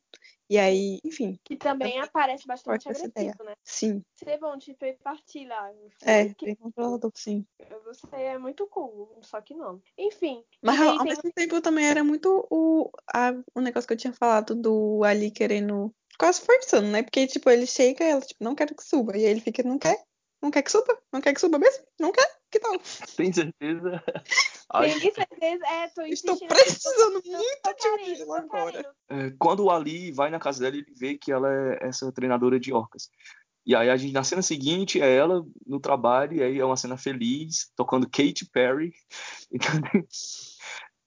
E 0.48 0.56
aí, 0.56 1.00
enfim. 1.04 1.36
Que 1.44 1.56
também, 1.56 1.98
aparece 1.98 2.46
bastante 2.46 2.88
agressivo, 2.88 3.42
né? 3.44 3.54
Sim. 3.64 4.02
Você 4.14 4.38
bom, 4.38 4.56
tipo, 4.56 4.86
partir 5.02 5.46
lá. 5.46 5.72
É, 6.02 6.32
que... 6.32 6.54
controlador, 6.54 7.10
sim. 7.16 7.44
Você 7.84 8.06
é 8.14 8.38
muito 8.38 8.68
cool, 8.68 9.18
só 9.22 9.40
que 9.40 9.54
não. 9.54 9.82
Enfim. 9.98 10.44
Mas 10.62 10.80
ao 10.80 10.98
tem... 10.98 11.06
mesmo 11.06 11.32
tempo 11.34 11.60
também 11.60 11.86
era 11.86 12.04
muito 12.04 12.46
o, 12.48 12.88
a, 13.12 13.32
o 13.52 13.60
negócio 13.60 13.88
que 13.88 13.94
eu 13.94 13.98
tinha 13.98 14.12
falado 14.12 14.54
do 14.54 15.02
Ali 15.02 15.32
querendo 15.32 15.92
quase 16.16 16.40
forçando, 16.40 16.86
né? 16.86 17.02
Porque, 17.02 17.26
tipo, 17.26 17.50
ele 17.50 17.66
chega 17.66 18.04
e 18.04 18.10
ela, 18.10 18.20
tipo, 18.20 18.44
não 18.44 18.54
quero 18.54 18.76
que 18.76 18.84
suba. 18.84 19.16
E 19.16 19.24
aí 19.24 19.30
ele 19.32 19.40
fica, 19.40 19.62
não 19.64 19.78
quer? 19.78 20.00
Não 20.46 20.50
quer 20.52 20.62
que 20.62 20.70
suba? 20.70 20.96
Não 21.12 21.20
quer 21.20 21.34
que 21.34 21.40
suba 21.40 21.58
mesmo? 21.58 21.84
Não 21.98 22.12
quer? 22.12 22.38
Que 22.52 22.60
tal? 22.60 22.78
Tem 23.16 23.32
certeza? 23.32 24.04
Tem 24.80 25.12
certeza? 25.12 25.66
É, 25.66 25.88
tô 25.88 26.02
Estou 26.02 26.38
precisando 26.38 27.20
muito 27.24 28.14
de 28.14 28.24
um 28.24 28.32
agora. 28.32 28.94
É, 29.08 29.32
quando 29.40 29.64
o 29.64 29.70
Ali 29.72 30.12
vai 30.12 30.30
na 30.30 30.38
casa 30.38 30.60
dela, 30.60 30.76
ele 30.76 30.86
vê 30.96 31.18
que 31.18 31.32
ela 31.32 31.52
é 31.52 31.88
essa 31.88 32.12
treinadora 32.12 32.60
de 32.60 32.72
orcas. 32.72 33.10
E 33.66 33.74
aí 33.74 33.90
a 33.90 33.96
gente, 33.96 34.12
na 34.12 34.22
cena 34.22 34.40
seguinte, 34.40 35.02
é 35.02 35.16
ela 35.16 35.44
no 35.66 35.80
trabalho, 35.80 36.36
e 36.36 36.42
aí 36.44 36.60
é 36.60 36.64
uma 36.64 36.76
cena 36.76 36.96
feliz, 36.96 37.72
tocando 37.74 38.08
Katy 38.08 38.48
Perry. 38.52 38.92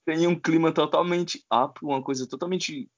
Então 0.06 0.18
tem 0.18 0.28
um 0.28 0.38
clima 0.38 0.74
totalmente 0.74 1.46
up, 1.54 1.80
uma 1.82 2.04
coisa 2.04 2.28
totalmente 2.28 2.90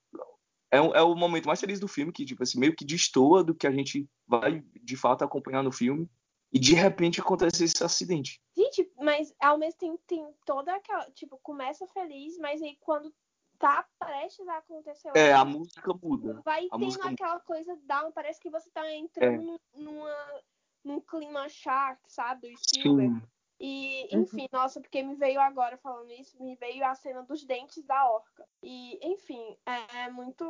é, 0.71 0.77
é, 0.77 1.01
o 1.01 1.13
momento 1.13 1.45
mais 1.45 1.60
feliz 1.60 1.79
do 1.79 1.88
filme, 1.88 2.13
que, 2.13 2.24
tipo 2.24 2.41
assim, 2.41 2.57
meio 2.57 2.74
que 2.74 2.86
destoa 2.86 3.43
do 3.43 3.53
que 3.53 3.67
a 3.67 3.71
gente 3.71 4.07
vai, 4.25 4.63
de 4.81 4.95
fato, 4.95 5.24
acompanhar 5.24 5.62
no 5.62 5.71
filme. 5.71 6.10
E 6.51 6.60
de 6.60 6.74
repente 6.74 7.22
acontece 7.22 7.63
esse 7.63 7.84
acidente. 7.84 8.41
Gente, 8.55 8.91
mas 8.98 9.34
ao 9.39 9.58
mesmo 9.58 9.77
tempo 9.77 10.01
tem 10.05 10.25
toda 10.46 10.75
aquela. 10.75 11.10
Tipo, 11.12 11.39
começa 11.41 11.88
feliz, 11.88 12.38
mas 12.38 12.62
aí 12.62 12.77
quando 12.81 13.13
tá 13.58 13.88
prestes 13.98 14.48
a 14.48 14.58
acontecer. 14.58 15.12
É, 15.15 15.31
a 15.31 15.46
música 15.46 15.93
muda. 15.93 16.41
Vai 16.43 16.67
a 16.72 16.77
tendo 16.77 17.01
aquela 17.03 17.34
muda. 17.34 17.46
coisa 17.46 17.77
down, 17.86 18.12
parece 18.12 18.39
que 18.39 18.50
você 18.50 18.70
tá 18.72 18.91
entrando 18.91 19.55
é. 19.55 19.79
numa, 19.79 20.41
num 20.84 21.00
clima 21.00 21.48
shark, 21.48 22.01
sabe? 22.08 22.51
Do 22.51 22.58
Spielberg. 22.58 23.13
Sim. 23.13 23.27
E, 23.63 24.10
uhum. 24.12 24.22
enfim, 24.22 24.41
uhum. 24.41 24.48
nossa, 24.51 24.82
porque 24.82 25.03
me 25.03 25.13
veio 25.13 25.39
agora 25.39 25.77
falando 25.77 26.12
isso, 26.13 26.41
me 26.41 26.56
veio 26.56 26.84
a 26.84 26.96
cena 26.96 27.22
dos 27.22 27.44
dentes 27.46 27.86
da 27.86 28.10
orca. 28.10 28.44
E, 28.63 29.00
enfim, 29.08 29.56
é 29.94 30.10
muito, 30.10 30.44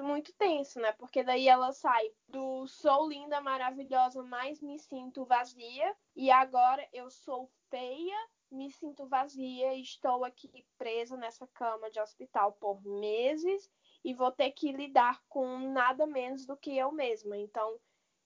muito 0.00 0.32
tenso, 0.34 0.78
né? 0.78 0.92
Porque 0.92 1.24
daí 1.24 1.48
ela 1.48 1.72
sai 1.72 2.08
do 2.28 2.64
sou 2.68 3.08
linda, 3.08 3.40
maravilhosa, 3.40 4.22
mas 4.22 4.62
me 4.62 4.78
sinto 4.78 5.24
vazia. 5.24 5.92
E 6.14 6.30
agora 6.30 6.88
eu 6.92 7.10
sou 7.10 7.50
feia, 7.68 8.16
me 8.48 8.70
sinto 8.70 9.08
vazia, 9.08 9.74
estou 9.74 10.24
aqui 10.24 10.64
presa 10.78 11.16
nessa 11.16 11.48
cama 11.48 11.90
de 11.90 11.98
hospital 11.98 12.52
por 12.52 12.80
meses 12.84 13.68
e 14.04 14.14
vou 14.14 14.30
ter 14.30 14.52
que 14.52 14.70
lidar 14.70 15.20
com 15.28 15.58
nada 15.72 16.06
menos 16.06 16.46
do 16.46 16.56
que 16.56 16.78
eu 16.78 16.92
mesma. 16.92 17.36
Então, 17.36 17.76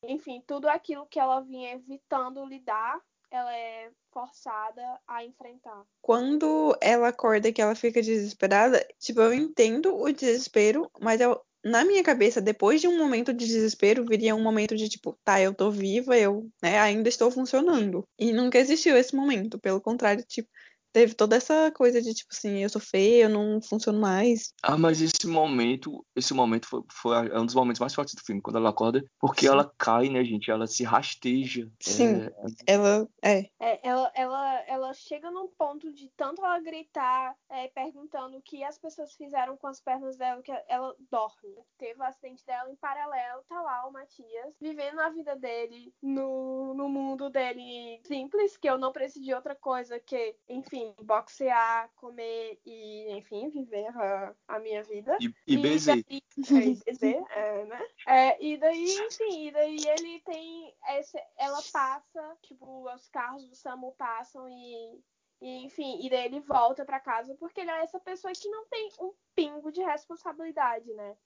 enfim, 0.02 0.44
tudo 0.46 0.68
aquilo 0.68 1.06
que 1.06 1.18
ela 1.18 1.40
vinha 1.40 1.72
evitando 1.72 2.44
lidar 2.44 3.02
ela 3.30 3.56
é 3.56 3.92
forçada 4.12 4.82
a 5.06 5.24
enfrentar. 5.24 5.84
Quando 6.00 6.76
ela 6.80 7.08
acorda 7.08 7.52
que 7.52 7.62
ela 7.62 7.74
fica 7.74 8.02
desesperada, 8.02 8.86
tipo, 8.98 9.20
eu 9.20 9.32
entendo 9.32 9.96
o 9.96 10.12
desespero, 10.12 10.90
mas 11.00 11.20
eu, 11.20 11.40
na 11.64 11.84
minha 11.84 12.02
cabeça, 12.02 12.40
depois 12.40 12.80
de 12.80 12.88
um 12.88 12.98
momento 12.98 13.32
de 13.32 13.46
desespero, 13.46 14.04
viria 14.04 14.34
um 14.34 14.42
momento 14.42 14.76
de 14.76 14.88
tipo, 14.88 15.18
tá, 15.24 15.40
eu 15.40 15.54
tô 15.54 15.70
viva, 15.70 16.16
eu 16.16 16.48
né, 16.62 16.78
ainda 16.78 17.08
estou 17.08 17.30
funcionando. 17.30 18.04
E 18.18 18.32
nunca 18.32 18.58
existiu 18.58 18.96
esse 18.96 19.14
momento. 19.14 19.58
Pelo 19.58 19.80
contrário, 19.80 20.24
tipo, 20.24 20.48
teve 20.92 21.14
toda 21.14 21.36
essa 21.36 21.70
coisa 21.72 22.00
de 22.00 22.12
tipo 22.14 22.30
assim, 22.32 22.62
eu 22.62 22.68
sou 22.68 22.80
feia, 22.80 23.24
eu 23.24 23.28
não 23.28 23.60
funciono 23.60 24.00
mais. 24.00 24.52
Ah, 24.62 24.76
mas 24.76 25.00
esse 25.00 25.26
momento, 25.26 26.04
esse 26.14 26.34
momento 26.34 26.66
foi, 26.66 26.82
foi 26.90 27.38
um 27.38 27.46
dos 27.46 27.54
momentos 27.54 27.80
mais 27.80 27.94
fortes 27.94 28.14
do 28.14 28.22
filme, 28.22 28.40
quando 28.40 28.56
ela 28.56 28.70
acorda, 28.70 29.04
porque 29.18 29.46
Sim. 29.46 29.52
ela 29.52 29.72
cai, 29.78 30.08
né, 30.08 30.24
gente? 30.24 30.50
Ela 30.50 30.66
se 30.66 30.84
rasteja. 30.84 31.70
Sim, 31.80 32.22
é... 32.22 32.32
ela 32.66 33.08
é. 33.22 33.50
é. 33.60 33.88
ela, 33.88 34.12
ela, 34.14 34.64
ela 34.66 34.94
chega 34.94 35.30
num 35.30 35.48
ponto 35.48 35.92
de 35.92 36.08
tanto 36.16 36.44
ela 36.44 36.60
gritar, 36.60 37.34
é, 37.48 37.68
perguntando 37.68 38.36
o 38.36 38.42
que 38.42 38.62
as 38.64 38.78
pessoas 38.78 39.14
fizeram 39.14 39.56
com 39.56 39.66
as 39.66 39.80
pernas 39.80 40.16
dela, 40.16 40.42
que 40.42 40.52
ela 40.68 40.94
dorme. 41.10 41.56
Teve 41.78 42.00
o 42.00 42.04
acidente 42.04 42.44
dela 42.44 42.70
em 42.70 42.76
paralelo, 42.76 43.42
tá 43.48 43.60
lá 43.60 43.86
o 43.86 43.92
Matias, 43.92 44.54
vivendo 44.60 45.00
a 45.00 45.10
vida 45.10 45.36
dele 45.36 45.92
no, 46.02 46.74
no 46.74 46.88
mundo 46.88 47.30
dele 47.30 48.00
simples, 48.06 48.56
que 48.56 48.68
eu 48.68 48.78
não 48.78 48.92
preciso 48.92 49.24
de 49.24 49.34
outra 49.34 49.54
coisa 49.54 49.98
que, 50.00 50.34
enfim, 50.48 50.79
enfim, 50.80 50.94
boxear, 51.02 51.90
comer 51.96 52.60
e, 52.64 53.12
enfim, 53.12 53.50
viver 53.50 53.86
a, 53.96 54.34
a 54.48 54.58
minha 54.58 54.82
vida. 54.82 55.16
E, 55.20 55.26
e, 55.46 55.54
e 55.54 55.58
bezer. 55.58 56.04
Daí, 56.04 56.22
é, 56.38 56.90
bezer, 56.90 57.24
é, 57.30 57.64
né? 57.66 57.86
É, 58.06 58.44
e 58.44 58.56
daí, 58.56 58.98
enfim, 59.06 59.48
e 59.48 59.50
daí 59.50 59.76
ele 59.86 60.20
tem. 60.20 60.74
Esse, 60.98 61.18
ela 61.38 61.60
passa, 61.72 62.36
tipo, 62.42 62.88
os 62.92 63.08
carros 63.08 63.46
do 63.46 63.54
SAMU 63.54 63.92
passam 63.96 64.48
e. 64.48 65.00
E, 65.42 65.64
enfim, 65.64 66.04
e 66.04 66.10
daí 66.10 66.26
ele 66.26 66.40
volta 66.40 66.84
para 66.84 67.00
casa 67.00 67.34
porque 67.36 67.62
ele 67.62 67.70
é 67.70 67.82
essa 67.82 67.98
pessoa 67.98 68.30
que 68.30 68.46
não 68.50 68.66
tem 68.66 68.90
um 69.00 69.14
pingo 69.34 69.72
de 69.72 69.80
responsabilidade, 69.80 70.92
né? 70.92 71.16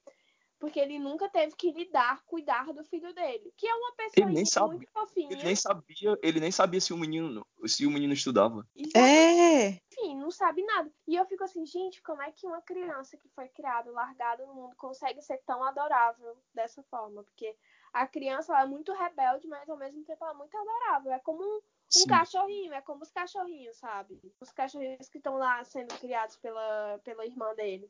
Porque 0.65 0.79
ele 0.79 0.97
nunca 0.97 1.29
teve 1.29 1.55
que 1.55 1.71
lidar, 1.71 2.23
cuidar 2.25 2.73
do 2.73 2.83
filho 2.83 3.13
dele, 3.13 3.53
que 3.55 3.67
é 3.67 3.75
uma 3.75 3.91
pessoa 3.91 4.25
muito 4.25 4.49
sabia, 4.49 4.87
fofinha. 4.91 5.31
Ele 5.31 5.43
nem 5.43 5.55
sabia, 5.55 6.19
ele 6.23 6.39
nem 6.39 6.51
sabia 6.51 6.81
se 6.81 6.91
o 6.91 6.97
menino, 6.97 7.45
se 7.67 7.85
o 7.85 7.91
menino 7.91 8.13
estudava. 8.13 8.67
É. 8.95 9.79
Enfim, 9.91 10.17
não 10.17 10.31
sabe 10.31 10.63
nada. 10.63 10.91
E 11.07 11.15
eu 11.15 11.23
fico 11.27 11.43
assim, 11.43 11.63
gente, 11.67 12.01
como 12.01 12.19
é 12.23 12.31
que 12.31 12.47
uma 12.47 12.63
criança 12.63 13.15
que 13.15 13.29
foi 13.29 13.47
criada, 13.49 13.91
largada 13.91 14.43
no 14.43 14.55
mundo, 14.55 14.75
consegue 14.75 15.21
ser 15.21 15.37
tão 15.45 15.63
adorável 15.63 16.35
dessa 16.51 16.81
forma? 16.89 17.23
Porque 17.23 17.55
a 17.93 18.07
criança 18.07 18.59
é 18.59 18.65
muito 18.65 18.91
rebelde, 18.91 19.47
mas 19.47 19.69
ao 19.69 19.77
mesmo 19.77 20.03
tempo 20.03 20.23
ela 20.23 20.33
é 20.33 20.37
muito 20.37 20.57
adorável. 20.57 21.11
É 21.11 21.19
como 21.19 21.43
um, 21.43 21.61
um 21.95 22.07
cachorrinho, 22.07 22.73
é 22.73 22.81
como 22.81 23.03
os 23.03 23.11
cachorrinhos, 23.11 23.77
sabe? 23.77 24.19
Os 24.41 24.51
cachorrinhos 24.51 25.09
que 25.09 25.19
estão 25.19 25.37
lá 25.37 25.63
sendo 25.63 25.93
criados 25.99 26.37
pela, 26.37 26.99
pela 27.03 27.23
irmã 27.23 27.53
dele. 27.53 27.87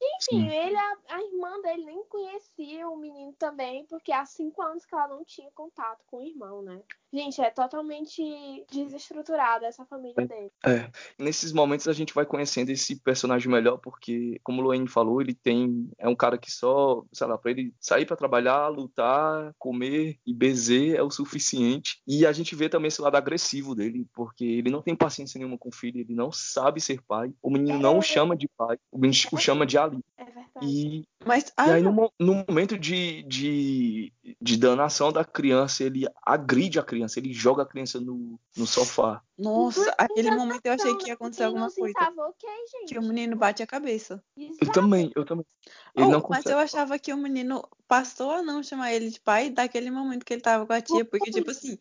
Enfim, 0.00 0.48
ele, 0.48 0.76
a, 0.76 0.96
a, 1.08 1.22
irmã 1.22 1.60
dele 1.60 1.84
nem 1.84 2.04
conhecia 2.04 2.88
o 2.88 2.96
menino 2.96 3.32
também, 3.32 3.84
porque 3.86 4.12
há 4.12 4.24
cinco 4.24 4.62
anos 4.62 4.84
que 4.84 4.94
ela 4.94 5.08
não 5.08 5.24
tinha 5.24 5.50
contato 5.50 6.04
com 6.06 6.18
o 6.18 6.22
irmão, 6.22 6.62
né? 6.62 6.82
Gente, 7.12 7.40
é 7.40 7.50
totalmente 7.50 8.22
desestruturada 8.70 9.66
essa 9.66 9.84
família 9.86 10.26
dele. 10.26 10.50
É. 10.66 10.90
Nesses 11.18 11.52
momentos 11.52 11.88
a 11.88 11.92
gente 11.92 12.12
vai 12.12 12.26
conhecendo 12.26 12.68
esse 12.70 12.96
personagem 13.00 13.50
melhor, 13.50 13.78
porque, 13.78 14.38
como 14.44 14.60
o 14.60 14.64
Luane 14.64 14.86
falou, 14.86 15.20
ele 15.20 15.34
tem. 15.34 15.90
É 15.98 16.06
um 16.06 16.14
cara 16.14 16.36
que 16.36 16.50
só, 16.50 17.02
sei 17.12 17.26
lá, 17.26 17.38
pra 17.38 17.50
ele 17.50 17.72
sair 17.80 18.04
para 18.04 18.16
trabalhar, 18.16 18.68
lutar, 18.68 19.54
comer 19.58 20.18
e 20.26 20.34
bezer 20.34 20.96
é 20.96 21.02
o 21.02 21.10
suficiente. 21.10 22.00
E 22.06 22.26
a 22.26 22.32
gente 22.32 22.54
vê 22.54 22.68
também 22.68 22.88
esse 22.88 23.00
lado 23.00 23.16
agressivo 23.16 23.74
dele, 23.74 24.06
porque 24.14 24.44
ele 24.44 24.70
não 24.70 24.82
tem 24.82 24.94
paciência 24.94 25.38
nenhuma 25.38 25.56
com 25.56 25.70
o 25.70 25.74
filho, 25.74 26.00
ele 26.00 26.14
não 26.14 26.30
sabe 26.30 26.80
ser 26.80 27.00
pai. 27.02 27.32
O 27.42 27.50
menino 27.50 27.78
é. 27.78 27.80
não 27.80 27.98
o 27.98 28.02
chama 28.02 28.36
de 28.36 28.48
pai, 28.48 28.78
o 28.92 28.98
menino 28.98 29.18
é. 29.32 29.34
o 29.34 29.38
chama 29.38 29.64
de 29.64 29.78
Ali. 29.78 30.04
É 30.16 30.24
verdade. 30.24 30.37
E, 30.62 31.04
Mas, 31.24 31.48
e 31.48 31.52
aí, 31.70 31.82
no, 31.82 32.12
no 32.18 32.44
momento 32.46 32.78
de, 32.78 33.22
de, 33.24 34.12
de 34.40 34.56
danação 34.56 35.12
da 35.12 35.24
criança, 35.24 35.84
ele 35.84 36.06
agride 36.24 36.78
a 36.78 36.82
criança 36.82 37.18
ele 37.18 37.32
joga 37.32 37.62
a 37.62 37.66
criança 37.66 38.00
no, 38.00 38.38
no 38.56 38.66
sofá. 38.66 39.22
Nossa, 39.36 39.94
aquele 39.96 40.30
momento 40.30 40.64
eu 40.64 40.72
achei 40.72 40.96
que 40.96 41.08
ia 41.08 41.14
acontecer 41.14 41.44
alguma 41.44 41.70
coisa. 41.70 41.94
Okay, 42.28 42.86
que 42.88 42.98
o 42.98 43.02
menino 43.02 43.36
bate 43.36 43.62
a 43.62 43.66
cabeça. 43.66 44.22
Exato. 44.36 44.58
Eu 44.64 44.72
também, 44.72 45.12
eu 45.14 45.24
também. 45.24 45.46
Ele 45.94 46.06
oh, 46.06 46.10
não 46.10 46.26
mas 46.28 46.44
eu 46.46 46.58
achava 46.58 46.98
que 46.98 47.12
o 47.12 47.16
menino 47.16 47.66
passou 47.86 48.30
a 48.30 48.42
não 48.42 48.62
chamar 48.62 48.92
ele 48.92 49.10
de 49.10 49.20
pai 49.20 49.50
daquele 49.50 49.90
momento 49.90 50.24
que 50.24 50.32
ele 50.32 50.42
tava 50.42 50.66
com 50.66 50.72
a 50.72 50.80
tia, 50.80 51.04
porque, 51.04 51.30
tipo 51.30 51.50
assim, 51.50 51.78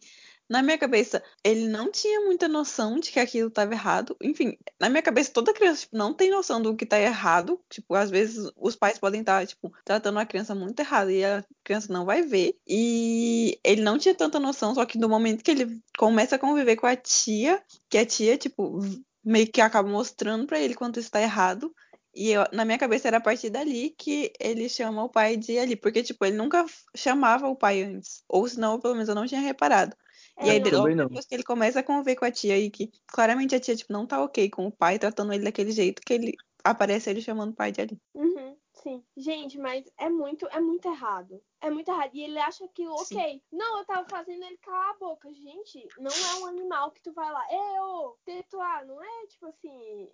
na 0.50 0.62
minha 0.62 0.78
cabeça, 0.78 1.22
ele 1.44 1.68
não 1.68 1.92
tinha 1.92 2.22
muita 2.22 2.48
noção 2.48 3.00
de 3.00 3.12
que 3.12 3.20
aquilo 3.20 3.50
estava 3.50 3.74
errado. 3.74 4.16
Enfim, 4.22 4.58
na 4.80 4.90
minha 4.90 5.02
cabeça, 5.02 5.32
toda 5.32 5.54
criança 5.54 5.82
tipo, 5.82 5.98
não 5.98 6.14
tem 6.14 6.32
noção 6.32 6.62
do 6.62 6.76
que 6.76 6.86
está 6.86 7.00
errado. 7.00 7.60
Tipo, 7.70 7.96
às 7.96 8.10
vezes 8.10 8.50
os 8.56 8.76
pais 8.76 8.98
podem 8.98 9.22
estar, 9.22 9.42
tá, 9.42 9.46
tipo, 9.46 9.74
tratando 9.84 10.20
a 10.20 10.26
criança 10.26 10.56
muito 10.56 10.80
errado 10.80 11.12
e 11.12 11.24
a 11.24 11.44
criança 11.64 11.92
não 11.92 12.06
vai 12.06 12.22
ver. 12.22 12.58
E 12.68 13.60
ele 13.64 13.82
não 13.82 13.98
tinha 13.98 14.16
tanta 14.16 14.40
noção, 14.40 14.74
só 14.74 14.86
que 14.86 14.98
no 14.98 15.10
momento 15.10 15.44
que 15.44 15.52
ele 15.52 15.82
começa 15.98 16.36
a 16.36 16.40
conviver 16.40 16.78
com 16.78 16.88
a 16.88 16.96
tia, 16.96 17.62
que 17.90 17.98
a 17.98 18.06
tia, 18.06 18.38
tipo, 18.38 18.80
meio 19.24 19.48
que 19.52 19.60
acaba 19.60 19.90
mostrando 19.90 20.48
para 20.48 20.60
ele 20.60 20.76
quanto 20.76 21.00
está 21.00 21.22
errado. 21.22 21.74
E 22.16 22.32
eu, 22.32 22.46
na 22.52 22.66
minha 22.66 22.80
cabeça 22.80 23.08
era 23.08 23.18
a 23.18 23.22
partir 23.22 23.50
dali 23.50 23.94
que 23.98 24.32
ele 24.40 24.68
chama 24.70 25.04
o 25.04 25.10
pai 25.10 25.38
de 25.38 25.60
ali, 25.60 25.76
porque, 25.76 26.02
tipo, 26.02 26.26
ele 26.26 26.38
nunca 26.38 26.66
chamava 26.96 27.48
o 27.48 27.56
pai 27.56 27.84
antes. 27.84 28.24
Ou 28.28 28.48
senão, 28.48 28.80
pelo 28.80 28.94
menos 28.96 29.10
eu 29.10 29.14
não 29.14 29.28
tinha 29.28 29.42
reparado. 29.42 29.96
E 30.40 30.50
aí, 30.50 30.60
logo 30.60 30.96
depois 30.96 31.26
que 31.26 31.36
ele 31.36 31.44
começa 31.44 31.80
a 31.80 31.84
conviver 31.84 32.16
com 32.16 32.26
a 32.26 32.32
tia 32.32 32.58
e 32.58 32.70
que 32.70 32.92
claramente 33.08 33.56
a 33.56 33.60
tia, 33.60 33.76
tipo, 33.76 33.92
não 33.92 34.06
tá 34.06 34.22
ok 34.24 34.50
com 34.50 34.68
o 34.68 34.72
pai, 34.72 35.00
tratando 35.00 35.34
ele 35.34 35.44
daquele 35.44 35.72
jeito, 35.72 36.02
que 36.06 36.14
ele 36.14 36.34
aparece 36.64 37.10
ele 37.10 37.22
chamando 37.22 37.52
o 37.52 37.56
pai 37.56 37.72
de 37.72 37.82
ali. 37.82 37.98
Uhum. 38.14 38.56
Sim. 38.74 39.04
Gente, 39.16 39.58
mas 39.58 39.84
é 40.00 40.10
muito, 40.10 40.48
é 40.48 40.62
muito 40.62 40.88
errado. 40.88 41.42
É 41.62 41.70
muito 41.70 41.90
errado. 41.90 42.12
E 42.14 42.24
ele 42.24 42.38
acha 42.38 42.68
que, 42.68 42.88
ok, 42.88 43.06
Sim. 43.06 43.42
não, 43.52 43.80
eu 43.80 43.86
tava 43.86 44.08
fazendo 44.08 44.44
ele 44.44 44.58
calar 44.58 44.92
a 44.92 44.98
boca. 44.98 45.34
Gente, 45.34 45.88
não 45.98 46.12
é 46.12 46.40
um 46.42 46.46
animal 46.46 46.92
que 46.92 47.02
tu 47.02 47.12
vai 47.14 47.32
lá, 47.32 47.44
é, 47.50 47.82
ô, 47.82 48.16
tetuar, 48.26 48.86
não 48.86 49.02
é 49.02 49.28
tipo 49.28 49.48
assim. 49.48 50.10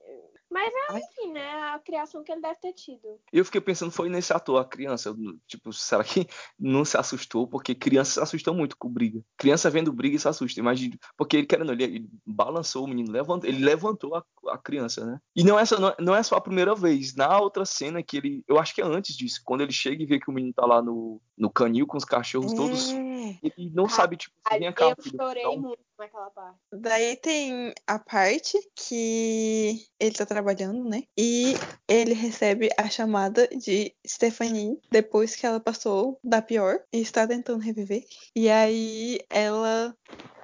Mas 0.49 0.73
é, 0.73 0.99
enfim, 0.99 1.33
né? 1.33 1.61
A 1.73 1.79
criação 1.79 2.23
que 2.23 2.31
ele 2.31 2.41
deve 2.41 2.59
ter 2.59 2.73
tido. 2.73 3.19
Eu 3.31 3.43
fiquei 3.43 3.59
pensando, 3.59 3.91
foi 3.91 4.09
nesse 4.09 4.31
ator, 4.33 4.59
a 4.61 4.65
criança. 4.65 5.13
Tipo, 5.47 5.73
será 5.73 6.03
que 6.03 6.27
não 6.57 6.85
se 6.85 6.97
assustou? 6.97 7.47
Porque 7.47 7.75
criança 7.75 8.11
se 8.11 8.19
assusta 8.21 8.53
muito 8.53 8.77
com 8.77 8.89
briga. 8.89 9.21
Criança 9.37 9.69
vendo 9.69 9.91
briga 9.91 10.15
e 10.15 10.19
se 10.19 10.27
assusta. 10.27 10.59
Imagina. 10.59 10.97
Porque 11.17 11.37
ele 11.37 11.47
querendo, 11.47 11.71
ele, 11.73 11.83
ele 11.83 12.09
balançou 12.25 12.85
o 12.85 12.87
menino, 12.87 13.11
levantou, 13.11 13.49
ele 13.49 13.63
levantou 13.63 14.15
a, 14.15 14.23
a 14.47 14.57
criança, 14.57 15.05
né? 15.05 15.19
E 15.35 15.43
não 15.43 15.59
é, 15.59 15.65
só, 15.65 15.79
não, 15.79 15.93
não 15.99 16.15
é 16.15 16.23
só 16.23 16.35
a 16.35 16.41
primeira 16.41 16.73
vez. 16.73 17.15
Na 17.15 17.39
outra 17.39 17.65
cena 17.65 18.01
que 18.01 18.17
ele. 18.17 18.43
Eu 18.47 18.59
acho 18.59 18.73
que 18.73 18.81
é 18.81 18.85
antes 18.85 19.15
disso, 19.15 19.41
quando 19.43 19.61
ele 19.61 19.73
chega 19.73 20.01
e 20.01 20.05
vê 20.05 20.19
que 20.19 20.29
o 20.29 20.33
menino 20.33 20.53
tá 20.53 20.65
lá 20.65 20.81
no, 20.81 21.21
no 21.37 21.49
canil 21.49 21.87
com 21.87 21.97
os 21.97 22.05
cachorros 22.05 22.53
é. 22.53 22.55
todos 22.55 22.89
É. 22.91 23.13
E 23.57 23.69
não 23.71 23.89
sabe, 23.89 24.15
tipo, 24.17 24.35
se 24.47 24.59
vem 24.59 24.71
cá, 24.73 24.89
eu 24.89 24.95
chorei 25.03 25.45
um- 25.47 25.59
muito 25.59 25.79
naquela 25.97 26.29
parte. 26.29 26.57
Daí 26.71 27.15
tem 27.17 27.73
a 27.87 27.99
parte 27.99 28.57
que 28.75 29.85
ele 29.99 30.15
tá 30.15 30.25
trabalhando, 30.25 30.87
né? 30.87 31.03
E 31.17 31.53
ele 31.87 32.13
recebe 32.13 32.69
a 32.77 32.89
chamada 32.89 33.47
de 33.47 33.93
Stephanie 34.05 34.77
depois 34.91 35.35
que 35.35 35.45
ela 35.45 35.59
passou 35.59 36.19
da 36.23 36.41
pior 36.41 36.79
e 36.91 36.99
está 37.01 37.27
tentando 37.27 37.59
reviver. 37.59 38.05
E 38.35 38.49
aí 38.49 39.19
ela 39.29 39.95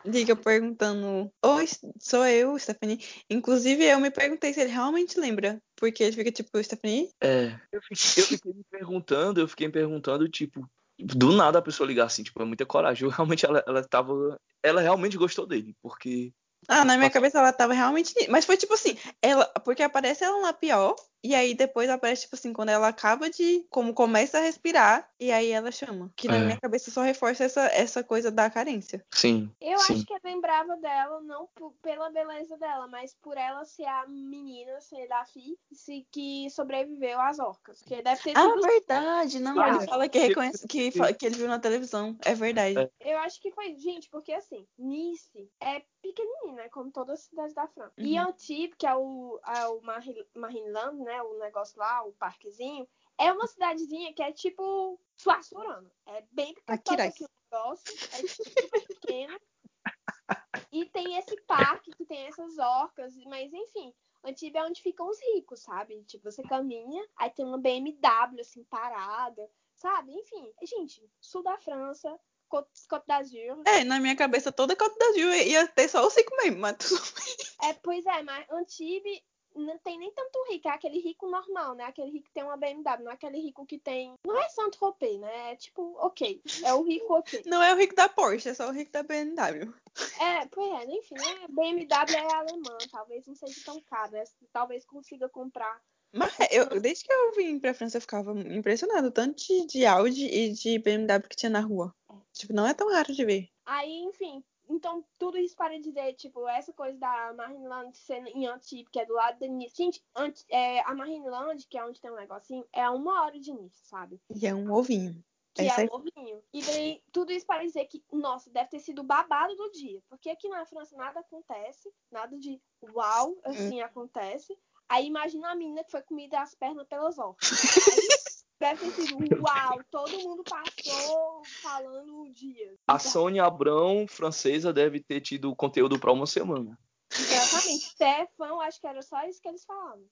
liga 0.05 0.35
perguntando: 0.35 1.31
Oi, 1.45 1.65
sou 1.99 2.25
eu, 2.25 2.57
Stephanie. 2.57 2.99
Inclusive, 3.29 3.85
eu 3.85 3.99
me 3.99 4.11
perguntei 4.11 4.53
se 4.53 4.61
ele 4.61 4.71
realmente 4.71 5.19
lembra. 5.19 5.61
Porque 5.75 6.03
ele 6.03 6.15
fica 6.15 6.31
tipo, 6.31 6.61
Stephanie? 6.61 7.09
É, 7.21 7.57
eu 7.71 7.81
fiquei, 7.81 8.23
eu 8.23 8.27
fiquei 8.27 8.53
me 8.53 8.63
perguntando, 8.69 9.39
eu 9.39 9.47
fiquei 9.47 9.67
me 9.67 9.73
perguntando, 9.73 10.27
tipo, 10.27 10.69
do 10.99 11.31
nada 11.31 11.59
a 11.59 11.61
pessoa 11.61 11.87
ligar 11.87 12.05
assim, 12.05 12.23
tipo, 12.23 12.41
é 12.41 12.45
muita 12.45 12.65
coragem. 12.65 13.05
Eu, 13.07 13.11
realmente, 13.11 13.45
ela, 13.45 13.63
ela 13.65 13.83
tava. 13.83 14.39
Ela 14.61 14.81
realmente 14.81 15.17
gostou 15.17 15.45
dele, 15.45 15.75
porque. 15.81 16.33
Ah, 16.67 16.83
na 16.83 16.97
minha 16.97 17.09
cabeça 17.09 17.39
ela 17.39 17.53
tava 17.53 17.73
realmente. 17.73 18.13
Mas 18.29 18.45
foi 18.45 18.57
tipo 18.57 18.73
assim, 18.73 18.97
ela. 19.21 19.45
Porque 19.63 19.81
aparece 19.81 20.23
ela 20.23 20.41
na 20.41 20.53
pior. 20.53 20.95
E 21.23 21.35
aí 21.35 21.53
depois 21.53 21.89
aparece, 21.89 22.21
tipo 22.23 22.35
assim, 22.35 22.53
quando 22.53 22.69
ela 22.69 22.87
acaba 22.87 23.29
de. 23.29 23.65
Como 23.69 23.93
começa 23.93 24.37
a 24.37 24.41
respirar. 24.41 25.09
E 25.19 25.31
aí 25.31 25.51
ela 25.51 25.71
chama. 25.71 26.11
Que 26.15 26.27
na 26.27 26.37
É. 26.37 26.39
minha 26.39 26.57
cabeça 26.59 26.89
só 26.91 27.01
reforça 27.01 27.43
essa, 27.43 27.65
essa 27.67 28.03
coisa 28.03 28.31
da 28.31 28.49
carência. 28.49 29.05
Sim. 29.13 29.51
Eu 29.59 29.77
sim. 29.79 29.93
acho 29.95 30.05
que 30.05 30.13
eu 30.13 30.19
lembrava 30.23 30.77
dela 30.77 31.19
não 31.21 31.47
por- 31.55 31.73
pela 31.81 32.09
beleza 32.09 32.57
dela, 32.57 32.87
mas 32.87 33.13
por 33.21 33.37
ela 33.37 33.65
ser 33.65 33.85
a 33.85 34.07
menina, 34.07 34.79
ser 34.79 35.07
da 35.09 35.25
FI, 35.25 35.57
se, 35.73 36.07
que 36.11 36.49
sobreviveu 36.49 37.19
às 37.19 37.37
orcas. 37.39 37.79
Porque 37.79 38.01
deve 38.01 38.21
ter 38.23 38.33
Ah, 38.37 38.53
verdade. 38.55 39.39
Não, 39.39 39.59
Ah, 39.59 39.69
ele 39.75 39.87
fala 39.87 40.07
que, 40.07 40.19
reconhece, 40.19 40.67
que, 40.67 40.91
fa- 40.91 41.11
que 41.13 41.25
ele 41.25 41.35
viu 41.35 41.47
na 41.47 41.59
televisão. 41.59 42.17
É 42.23 42.33
verdade. 42.33 42.77
É. 42.79 42.89
Eu 43.13 43.17
acho 43.19 43.41
que 43.41 43.51
foi, 43.51 43.75
gente, 43.77 44.09
porque 44.09 44.31
assim, 44.31 44.65
Nice 44.77 45.49
é 45.61 45.83
pequenininha, 46.01 46.53
né? 46.63 46.69
Como 46.69 46.91
toda 46.91 47.11
a 47.13 47.17
cidade 47.17 47.53
da 47.53 47.67
França. 47.67 47.91
E 47.97 48.13
Uhum. 48.17 48.29
Antibes, 48.29 48.75
que 48.77 48.87
é 48.87 48.95
o, 48.95 49.39
é 49.45 49.67
o 49.67 49.81
Mari- 49.81 50.25
Marineland, 50.33 50.97
né? 51.09 51.21
O 51.23 51.39
negócio 51.39 51.77
lá, 51.77 52.03
o 52.03 52.13
parquezinho, 52.13 52.87
é 53.17 53.31
uma 53.33 53.47
cidadezinha 53.47 54.13
que 54.13 54.21
é 54.21 54.31
tipo 54.31 54.99
Suaçurana. 55.15 55.91
É 56.05 56.23
bem 56.31 56.53
pequeno 56.53 57.01
aqui 57.01 57.23
o 57.23 57.29
negócio. 57.51 57.93
É 58.13 58.21
tipo, 58.21 58.43
super 58.43 58.87
pequeno. 58.87 59.39
E 60.71 60.85
tem 60.85 61.17
esse 61.17 61.35
parque 61.47 61.89
que 61.91 62.05
tem 62.05 62.27
essas 62.27 62.59
orcas, 62.59 63.15
mas 63.25 63.51
enfim. 63.51 63.91
Antibes 64.23 64.61
é 64.61 64.63
onde 64.63 64.81
ficam 64.81 65.09
os 65.09 65.17
ricos, 65.33 65.61
sabe? 65.61 66.03
Tipo, 66.03 66.29
você 66.29 66.43
caminha, 66.43 67.03
aí 67.17 67.29
tem 67.31 67.43
uma 67.43 67.57
BMW 67.57 68.39
assim 68.39 68.63
parada, 68.65 69.49
sabe? 69.73 70.11
Enfim, 70.13 70.53
gente, 70.61 71.09
sul 71.19 71.41
da 71.41 71.57
França, 71.57 72.19
Côte, 72.49 72.69
Côte 72.87 73.07
d'Azur. 73.07 73.63
É, 73.65 73.83
na 73.83 73.99
minha 73.99 74.15
cabeça 74.15 74.51
toda 74.51 74.73
a 74.73 74.75
Copa 74.75 74.95
da 74.99 75.13
Gil 75.13 75.31
ia 75.33 75.67
ter 75.67 75.87
só 75.87 76.05
os 76.05 76.13
cinco 76.13 76.35
mesmo, 76.37 76.59
mas 76.59 76.77
tudo 76.77 77.01
bem. 77.01 77.69
É, 77.69 77.73
pois 77.73 78.05
é, 78.05 78.21
mas 78.21 78.45
Antibes 78.51 79.21
não 79.55 79.77
tem 79.79 79.97
nem 79.97 80.11
tanto 80.11 80.45
rico, 80.49 80.67
é 80.67 80.71
aquele 80.71 80.99
rico 80.99 81.27
normal, 81.27 81.75
né? 81.75 81.85
Aquele 81.85 82.11
rico 82.11 82.25
que 82.27 82.33
tem 82.33 82.43
uma 82.43 82.57
BMW, 82.57 83.03
não 83.03 83.11
é 83.11 83.13
aquele 83.13 83.39
rico 83.39 83.65
que 83.65 83.77
tem. 83.77 84.13
Não 84.25 84.37
é 84.37 84.49
Saint-Tropez, 84.49 85.19
né? 85.19 85.51
É 85.51 85.55
tipo, 85.55 85.95
ok. 85.99 86.41
É 86.63 86.73
o 86.73 86.83
rico 86.83 87.13
ok. 87.13 87.43
Não 87.45 87.61
é 87.61 87.73
o 87.73 87.77
rico 87.77 87.95
da 87.95 88.07
Porsche, 88.07 88.49
é 88.49 88.53
só 88.53 88.69
o 88.69 88.71
rico 88.71 88.91
da 88.91 89.03
BMW. 89.03 89.73
É, 90.19 90.45
pois 90.47 90.71
é, 90.71 90.85
enfim, 90.85 91.15
né? 91.15 91.47
BMW 91.49 92.15
é 92.15 92.33
alemã, 92.33 92.77
talvez 92.91 93.25
não 93.27 93.35
seja 93.35 93.59
tão 93.65 93.81
caro, 93.81 94.11
né? 94.11 94.23
Talvez 94.51 94.85
consiga 94.85 95.27
comprar. 95.27 95.81
Mas 96.11 96.35
eu, 96.51 96.79
desde 96.79 97.05
que 97.05 97.13
eu 97.13 97.33
vim 97.33 97.59
pra 97.59 97.73
França, 97.73 97.97
eu 97.97 98.01
ficava 98.01 98.31
impressionado, 98.31 99.11
tanto 99.11 99.35
de, 99.45 99.65
de 99.67 99.85
Audi 99.85 100.25
e 100.25 100.51
de 100.51 100.79
BMW 100.79 101.27
que 101.27 101.35
tinha 101.35 101.49
na 101.49 101.59
rua. 101.59 101.93
Tipo, 102.33 102.53
não 102.53 102.65
é 102.65 102.73
tão 102.73 102.91
raro 102.91 103.13
de 103.13 103.25
ver. 103.25 103.49
Aí, 103.65 104.01
enfim, 104.03 104.43
então 104.69 105.03
tudo 105.17 105.37
isso 105.37 105.55
para 105.55 105.79
dizer, 105.79 106.13
tipo, 106.13 106.47
essa 106.47 106.71
coisa 106.71 106.97
da 106.97 107.33
Marineland 107.33 107.97
ser 107.97 108.25
em 108.27 108.45
Antibes, 108.45 108.89
que 108.91 108.99
é 108.99 109.05
do 109.05 109.13
lado 109.13 109.39
da 109.39 109.47
Nice. 109.47 109.75
Gente, 109.75 110.03
é, 110.49 110.81
a 110.81 110.93
Marineland, 110.93 111.65
que 111.67 111.77
é 111.77 111.83
onde 111.83 111.99
tem 111.99 112.11
um 112.11 112.15
negocinho, 112.15 112.65
é 112.71 112.83
a 112.83 112.91
uma 112.91 113.23
hora 113.23 113.39
de 113.39 113.51
Nice, 113.51 113.85
sabe? 113.85 114.21
E 114.29 114.45
é 114.45 114.53
um 114.53 114.71
ovinho. 114.71 115.23
Que 115.53 115.63
Essa 115.63 115.81
é 115.81 115.85
é- 115.85 115.87
novinho. 115.89 116.43
E 116.53 116.61
daí, 116.63 117.03
tudo 117.11 117.31
isso 117.31 117.45
para 117.45 117.63
dizer 117.63 117.85
que, 117.85 118.03
nossa, 118.11 118.49
deve 118.51 118.69
ter 118.69 118.79
sido 118.79 118.99
o 118.99 119.03
babado 119.03 119.55
do 119.55 119.71
dia. 119.71 120.01
Porque 120.07 120.29
aqui 120.29 120.47
na 120.47 120.65
França 120.65 120.95
nada 120.95 121.19
acontece, 121.19 121.91
nada 122.11 122.37
de 122.37 122.61
uau, 122.93 123.35
assim, 123.43 123.81
acontece. 123.81 124.55
Aí 124.87 125.05
imagina 125.05 125.51
a 125.51 125.55
menina 125.55 125.83
que 125.83 125.91
foi 125.91 126.01
comida 126.01 126.39
as 126.41 126.55
pernas 126.55 126.87
pelas 126.87 127.17
orcas. 127.17 127.49
Aí 127.51 128.09
deve 128.59 128.91
ter 128.91 129.01
sido 129.07 129.17
uau, 129.43 129.79
todo 129.89 130.19
mundo 130.19 130.43
passou 130.43 131.41
falando 131.61 132.21
o 132.23 132.31
dia. 132.31 132.75
A 132.87 132.99
Sônia 132.99 133.45
Abrão, 133.45 134.05
francesa, 134.07 134.73
deve 134.73 134.99
ter 134.99 135.21
tido 135.21 135.55
conteúdo 135.55 135.99
pra 135.99 136.11
uma 136.11 136.25
semana. 136.27 136.77
Exatamente. 137.11 137.85
Stefan, 137.85 138.57
acho 138.61 138.79
que 138.79 138.87
era 138.87 139.01
só 139.01 139.23
isso 139.25 139.41
que 139.41 139.47
eles 139.49 139.63
falavam. 139.65 140.05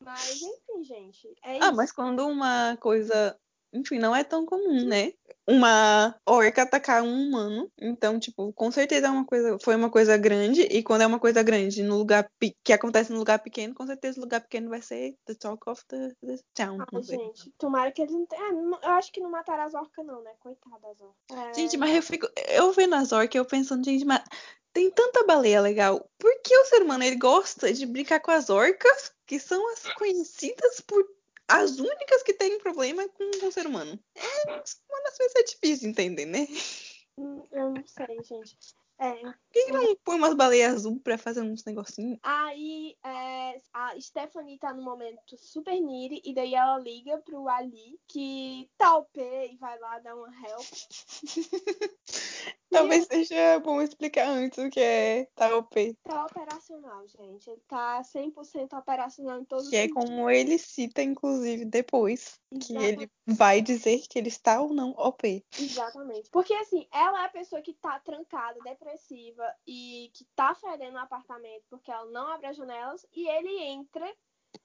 Mas, 0.00 0.40
enfim, 0.42 0.84
gente. 0.84 1.28
É 1.42 1.56
Ah, 1.60 1.66
isso. 1.68 1.76
mas 1.76 1.92
quando 1.92 2.26
uma 2.26 2.76
coisa, 2.78 3.38
enfim, 3.74 3.98
não 3.98 4.14
é 4.14 4.22
tão 4.22 4.46
comum, 4.46 4.84
né? 4.86 5.12
Uma 5.46 6.14
orca 6.24 6.62
atacar 6.62 7.02
um 7.02 7.28
humano. 7.28 7.70
Então, 7.78 8.18
tipo, 8.18 8.52
com 8.52 8.70
certeza 8.70 9.08
é 9.08 9.10
uma 9.10 9.26
coisa, 9.26 9.58
foi 9.60 9.74
uma 9.74 9.90
coisa 9.90 10.16
grande. 10.16 10.62
E 10.62 10.82
quando 10.82 11.02
é 11.02 11.06
uma 11.06 11.18
coisa 11.18 11.42
grande 11.42 11.82
no 11.82 11.98
lugar 11.98 12.30
que 12.62 12.72
acontece 12.72 13.12
no 13.12 13.18
lugar 13.18 13.40
pequeno, 13.40 13.74
com 13.74 13.84
certeza 13.86 14.18
o 14.18 14.22
lugar 14.22 14.40
pequeno 14.40 14.70
vai 14.70 14.80
ser 14.80 15.16
the 15.26 15.34
talk 15.34 15.68
of 15.68 15.84
the, 15.88 16.14
the 16.24 16.38
town. 16.54 16.78
Sei. 17.02 17.18
gente, 17.18 17.50
tomara 17.58 17.90
que 17.90 18.00
eles 18.00 18.14
não 18.14 18.24
tenham. 18.24 18.74
É, 18.76 18.86
eu 18.86 18.90
acho 18.92 19.12
que 19.12 19.20
não 19.20 19.30
mataram 19.30 19.64
as 19.64 19.74
orcas, 19.74 20.06
não, 20.06 20.22
né? 20.22 20.30
Coitada 20.38 20.78
das 20.80 21.00
orcas. 21.00 21.50
É, 21.50 21.54
Gente, 21.54 21.76
mas 21.76 21.94
eu 21.94 22.02
fico, 22.02 22.28
eu 22.48 22.72
vendo 22.72 22.94
as 22.94 23.12
orcas, 23.12 23.34
eu 23.34 23.44
pensando, 23.44 23.84
gente, 23.84 24.04
mas 24.04 24.22
tem 24.72 24.90
tanta 24.90 25.24
baleia 25.24 25.60
legal. 25.60 26.08
Por 26.18 26.32
que 26.42 26.56
o 26.56 26.64
ser 26.66 26.82
humano 26.82 27.04
ele 27.04 27.16
gosta 27.16 27.72
de 27.72 27.86
brincar 27.86 28.20
com 28.20 28.30
as 28.30 28.50
orcas, 28.50 29.12
que 29.26 29.38
são 29.38 29.72
as 29.72 29.82
conhecidas 29.94 30.80
por 30.80 31.04
as 31.48 31.78
únicas 31.78 32.22
que 32.22 32.34
têm 32.34 32.58
problema 32.58 33.06
com 33.08 33.46
o 33.46 33.52
ser 33.52 33.66
humano? 33.66 33.98
É, 34.14 34.50
uma 34.50 35.02
das 35.04 35.16
vezes 35.18 35.34
é 35.36 35.42
difícil 35.42 35.90
entender, 35.90 36.26
né? 36.26 36.46
hum, 37.18 37.42
Eu 37.52 37.70
não 37.70 37.86
sei, 37.86 38.22
gente. 38.22 38.56
É, 38.96 39.10
Por 39.12 39.34
que 39.52 39.64
que 39.64 39.72
não 39.72 39.96
põe 39.96 40.16
umas 40.16 40.34
baleias 40.34 40.72
azul 40.74 41.00
pra 41.00 41.18
fazer 41.18 41.42
uns 41.42 41.64
negocinhos? 41.64 42.18
Aí 42.22 42.96
é, 43.04 43.60
a 43.72 44.00
Stephanie 44.00 44.56
tá 44.58 44.72
no 44.72 44.82
momento 44.84 45.36
super 45.36 45.78
niri, 45.80 46.22
e 46.24 46.32
daí 46.32 46.54
ela 46.54 46.78
liga 46.78 47.18
pro 47.18 47.48
Ali, 47.48 47.98
que 48.06 48.70
tá 48.78 48.96
o 48.96 49.04
P 49.06 49.50
e 49.52 49.56
vai 49.56 49.78
lá 49.80 49.98
dar 49.98 50.14
uma 50.14 50.28
help. 50.28 50.64
Talvez 52.78 53.06
seja 53.06 53.58
bom 53.60 53.80
explicar 53.80 54.28
antes 54.28 54.58
o 54.58 54.70
que 54.70 54.80
é 54.80 55.26
TAOP. 55.34 55.98
Tá 56.02 56.26
operacional, 56.26 57.06
gente. 57.08 57.48
Ele 57.50 57.62
tá 57.68 58.02
100% 58.02 58.78
operacional 58.78 59.40
em 59.40 59.44
todos 59.44 59.68
Que 59.68 59.76
é 59.76 59.86
os 59.86 59.92
como 59.92 60.30
ele 60.30 60.58
cita, 60.58 61.02
inclusive, 61.02 61.64
depois. 61.64 62.38
Que 62.50 62.72
Exatamente. 62.72 63.02
ele 63.02 63.10
vai 63.26 63.60
dizer 63.60 64.02
que 64.08 64.18
ele 64.18 64.28
está 64.28 64.60
ou 64.60 64.72
não 64.72 64.90
OP. 64.90 65.44
Exatamente. 65.58 66.30
Porque 66.30 66.54
assim, 66.54 66.86
ela 66.92 67.22
é 67.22 67.26
a 67.26 67.30
pessoa 67.30 67.62
que 67.62 67.74
tá 67.74 67.98
trancada, 68.00 68.58
depressiva 68.62 69.44
e 69.66 70.10
que 70.14 70.24
tá 70.36 70.54
fedendo 70.54 70.94
o 70.94 71.00
apartamento 71.00 71.64
porque 71.68 71.90
ela 71.90 72.06
não 72.10 72.28
abre 72.28 72.46
as 72.46 72.56
janelas 72.56 73.06
e 73.12 73.28
ele 73.28 73.58
entra 73.62 74.06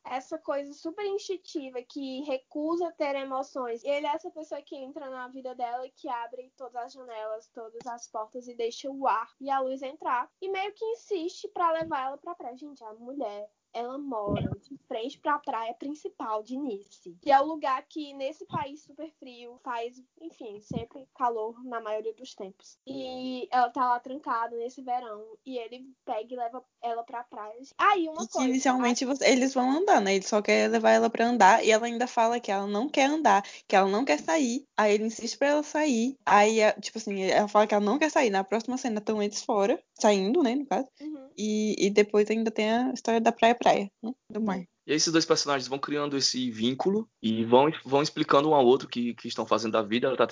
essa 0.06 0.38
coisa 0.38 0.74
super 0.74 1.06
instintiva 1.06 1.82
que 1.84 2.22
recusa 2.22 2.92
ter 2.94 3.16
emoções. 3.16 3.84
E 3.84 3.88
ele 3.88 4.08
é 4.08 4.12
essa 4.12 4.32
pessoa 4.32 4.62
que 4.62 4.76
entra 4.76 5.10
na 5.10 5.28
vida 5.28 5.54
dela 5.56 5.86
e 5.86 5.92
que 5.92 6.10
abre 6.10 6.52
todas 6.58 6.76
as 6.76 6.94
janelas, 6.94 7.50
todas 7.54 7.86
as 7.86 8.08
portas 8.08 8.48
e 8.48 8.56
deixa 8.56 8.90
o 8.90 9.08
ar 9.08 9.30
e 9.40 9.50
a 9.50 9.60
luz 9.60 9.82
entrar. 9.82 10.30
E 10.42 10.50
meio 10.50 10.74
que 10.74 10.86
insiste 10.86 11.48
pra 11.50 11.72
levar 11.72 12.08
ela 12.08 12.18
pra 12.18 12.36
praia. 12.36 12.58
Gente, 12.58 12.84
a 12.84 12.94
mulher 12.94 13.50
ela 13.74 13.98
mora 13.98 14.50
de 14.68 14.78
frente 14.88 15.18
para 15.20 15.36
a 15.36 15.40
praia 15.40 15.74
principal 15.74 16.44
de 16.44 16.58
Nice, 16.58 17.16
que 17.22 17.32
é 17.32 17.40
o 17.40 17.46
lugar 17.46 17.84
que 17.88 18.14
nesse 18.14 18.46
país 18.46 18.82
super 18.84 19.12
frio 19.20 19.60
faz, 19.64 20.02
enfim, 20.22 20.60
sempre 20.62 21.08
calor 21.16 21.64
na 21.64 21.80
maioria 21.80 22.14
dos 22.14 22.34
tempos. 22.34 22.78
E 22.88 23.48
ela 23.52 23.70
tá 23.70 23.82
lá 23.90 24.00
trancada 24.00 24.56
nesse 24.58 24.82
verão 24.82 25.24
e 25.46 25.58
ele 25.58 25.86
pega 26.06 26.34
e 26.34 26.38
leva 26.38 26.64
ela 26.82 27.04
pra 27.04 27.24
praia. 27.24 27.60
Aí 27.78 28.08
uma 28.08 28.24
E 28.24 28.28
que 28.28 28.34
coisa, 28.34 28.48
inicialmente 28.50 29.06
você- 29.06 29.30
eles 29.30 29.54
vão 29.54 29.70
andar, 29.70 30.02
né? 30.02 30.16
Ele 30.16 30.26
só 30.26 30.42
quer 30.42 30.70
levar 30.70 30.92
ela 30.92 31.10
pra 31.10 31.26
andar 31.26 31.64
e 31.64 31.72
ela 31.72 31.86
ainda 31.86 32.08
fala 32.08 32.40
que 32.40 32.52
ela 32.52 32.68
não 32.68 32.88
quer 32.90 33.06
andar, 33.06 33.44
que 33.68 33.76
ela 33.76 33.88
não 33.90 34.04
quer 34.06 34.20
sair. 34.20 34.66
Aí 34.78 34.94
ele 34.94 35.06
insiste 35.06 35.38
pra 35.38 35.48
ela 35.50 35.64
sair. 35.64 36.18
Aí, 36.26 36.62
a- 36.64 36.74
tipo 36.74 36.98
assim, 36.98 37.22
ela 37.24 37.48
fala 37.48 37.68
que 37.68 37.74
ela 37.74 37.84
não 37.84 38.00
quer 38.00 38.10
sair. 38.10 38.30
Na 38.30 38.44
próxima 38.44 38.78
cena 38.78 39.00
estão 39.00 39.22
eles 39.22 39.44
fora, 39.44 39.82
saindo, 40.00 40.42
né, 40.44 40.56
no 40.56 40.66
caso. 40.66 40.88
Uhum. 41.02 41.29
E, 41.42 41.74
e 41.78 41.90
depois 41.90 42.30
ainda 42.30 42.52
tem 42.52 42.70
a 42.70 42.92
história 42.92 43.22
da 43.22 43.32
praia-praia, 43.32 43.90
né? 44.04 44.12
Do 44.30 44.42
mar. 44.42 44.60
E 44.86 44.92
aí 44.92 44.98
esses 44.98 45.14
dois 45.14 45.26
personagens 45.26 45.68
vão 45.70 45.80
criando 45.80 46.18
esse 46.18 46.52
vínculo 46.52 47.08
e 47.22 47.46
vão, 47.46 47.72
vão 47.86 48.02
explicando 48.02 48.50
um 48.50 48.56
ao 48.56 48.66
outro 48.66 48.90
que, 48.90 49.14
que 49.14 49.28
estão 49.28 49.46
fazendo 49.46 49.74
da 49.74 49.84
vida. 49.84 50.08
Ela 50.08 50.16
está 50.16 50.28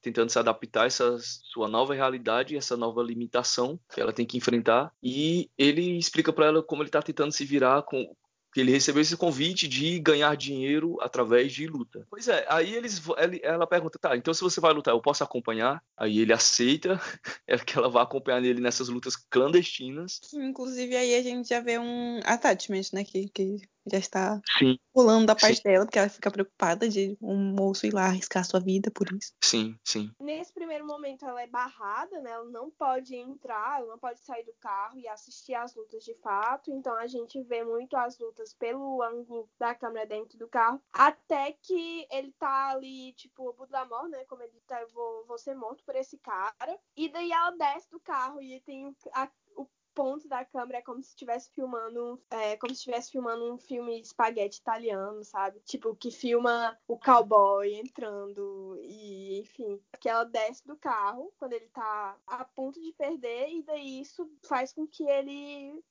tentando 0.00 0.30
se 0.30 0.38
adaptar 0.38 0.84
a 0.84 0.86
essa 0.86 1.18
sua 1.18 1.68
nova 1.68 1.94
realidade, 1.94 2.56
essa 2.56 2.76
nova 2.76 3.02
limitação 3.02 3.78
que 3.92 4.00
ela 4.00 4.12
tem 4.12 4.24
que 4.24 4.38
enfrentar. 4.38 4.90
E 5.02 5.50
ele 5.58 5.98
explica 5.98 6.32
para 6.32 6.46
ela 6.46 6.62
como 6.62 6.80
ele 6.80 6.88
está 6.88 7.02
tentando 7.02 7.32
se 7.32 7.44
virar 7.44 7.82
com 7.82 8.10
que 8.52 8.60
ele 8.60 8.72
recebeu 8.72 9.02
esse 9.02 9.16
convite 9.16 9.68
de 9.68 9.98
ganhar 9.98 10.36
dinheiro 10.36 10.96
através 11.00 11.52
de 11.52 11.66
luta. 11.66 12.06
Pois 12.10 12.28
é, 12.28 12.46
aí 12.48 12.74
eles, 12.74 13.00
ela 13.42 13.66
pergunta, 13.66 13.98
tá, 13.98 14.16
então 14.16 14.32
se 14.32 14.40
você 14.40 14.60
vai 14.60 14.72
lutar, 14.72 14.94
eu 14.94 15.00
posso 15.00 15.22
acompanhar? 15.22 15.82
Aí 15.96 16.18
ele 16.18 16.32
aceita 16.32 17.00
é 17.46 17.58
que 17.58 17.76
ela 17.76 17.88
vai 17.88 18.02
acompanhar 18.02 18.42
ele 18.44 18.60
nessas 18.60 18.88
lutas 18.88 19.16
clandestinas. 19.16 20.20
Inclusive 20.34 20.96
aí 20.96 21.14
a 21.14 21.22
gente 21.22 21.48
já 21.48 21.60
vê 21.60 21.78
um 21.78 22.20
attachment, 22.24 22.92
né, 22.92 23.04
que, 23.04 23.28
que 23.28 23.60
já 23.90 23.98
está 23.98 24.40
sim. 24.58 24.78
pulando 24.92 25.26
da 25.26 25.34
parte 25.34 25.56
sim. 25.56 25.62
dela, 25.62 25.84
porque 25.84 25.98
ela 25.98 26.08
fica 26.08 26.30
preocupada 26.30 26.88
de 26.88 27.16
um 27.20 27.36
moço 27.36 27.86
ir 27.86 27.92
lá 27.92 28.06
arriscar 28.06 28.44
sua 28.44 28.60
vida 28.60 28.90
por 28.90 29.06
isso. 29.12 29.32
Sim, 29.42 29.78
sim. 29.84 30.10
Nesse 30.20 30.52
primeiro 30.52 30.86
momento 30.86 31.26
ela 31.26 31.42
é 31.42 31.46
barrada, 31.46 32.20
né? 32.20 32.30
Ela 32.30 32.50
não 32.50 32.70
pode 32.70 33.14
entrar, 33.14 33.78
ela 33.78 33.88
não 33.88 33.98
pode 33.98 34.20
sair 34.20 34.44
do 34.44 34.54
carro 34.60 34.98
e 34.98 35.08
assistir 35.08 35.54
às 35.54 35.74
lutas 35.74 36.04
de 36.04 36.14
fato. 36.14 36.70
Então 36.70 36.96
a 36.96 37.06
gente 37.06 37.40
vê 37.42 37.64
muito 37.64 37.96
as 37.96 38.18
lutas 38.18 38.54
pelo 38.54 39.02
ângulo 39.02 39.48
da 39.58 39.74
câmera 39.74 40.06
dentro 40.06 40.38
do 40.38 40.48
carro, 40.48 40.80
até 40.92 41.52
que 41.52 42.06
ele 42.10 42.32
tá 42.38 42.70
ali, 42.70 43.12
tipo, 43.14 43.54
o 43.56 43.66
da 43.66 43.84
morte, 43.84 44.10
né? 44.10 44.24
Como 44.24 44.42
ele 44.42 44.60
tá, 44.66 44.80
eu 44.80 44.88
vou, 44.88 45.24
vou 45.26 45.38
ser 45.38 45.54
morto 45.54 45.84
por 45.84 45.94
esse 45.94 46.18
cara. 46.18 46.78
E 46.96 47.08
daí 47.08 47.30
ela 47.30 47.50
desce 47.50 47.90
do 47.90 48.00
carro 48.00 48.40
e 48.40 48.60
tem 48.60 48.94
a, 49.14 49.28
ponto 49.98 50.28
da 50.28 50.44
câmera 50.44 50.78
é 50.78 50.82
como 50.82 51.02
se 51.02 51.08
estivesse 51.08 51.50
filmando, 51.50 52.22
é, 52.30 52.56
como 52.56 52.72
se 52.72 52.78
estivesse 52.78 53.10
filmando 53.10 53.52
um 53.52 53.58
filme 53.58 54.00
espaguete 54.00 54.60
italiano, 54.60 55.24
sabe? 55.24 55.58
Tipo, 55.64 55.92
que 55.96 56.12
filma 56.12 56.78
o 56.86 56.96
cowboy 56.96 57.74
entrando 57.74 58.78
e, 58.80 59.40
enfim, 59.40 59.80
que 59.98 60.08
ela 60.08 60.22
desce 60.22 60.64
do 60.64 60.76
carro 60.76 61.32
quando 61.36 61.54
ele 61.54 61.66
tá 61.70 62.16
a 62.28 62.44
ponto 62.44 62.80
de 62.80 62.92
perder 62.92 63.48
e 63.48 63.62
daí 63.64 64.00
isso 64.00 64.30
faz 64.44 64.72
com 64.72 64.86
que 64.86 65.02
ele 65.02 65.82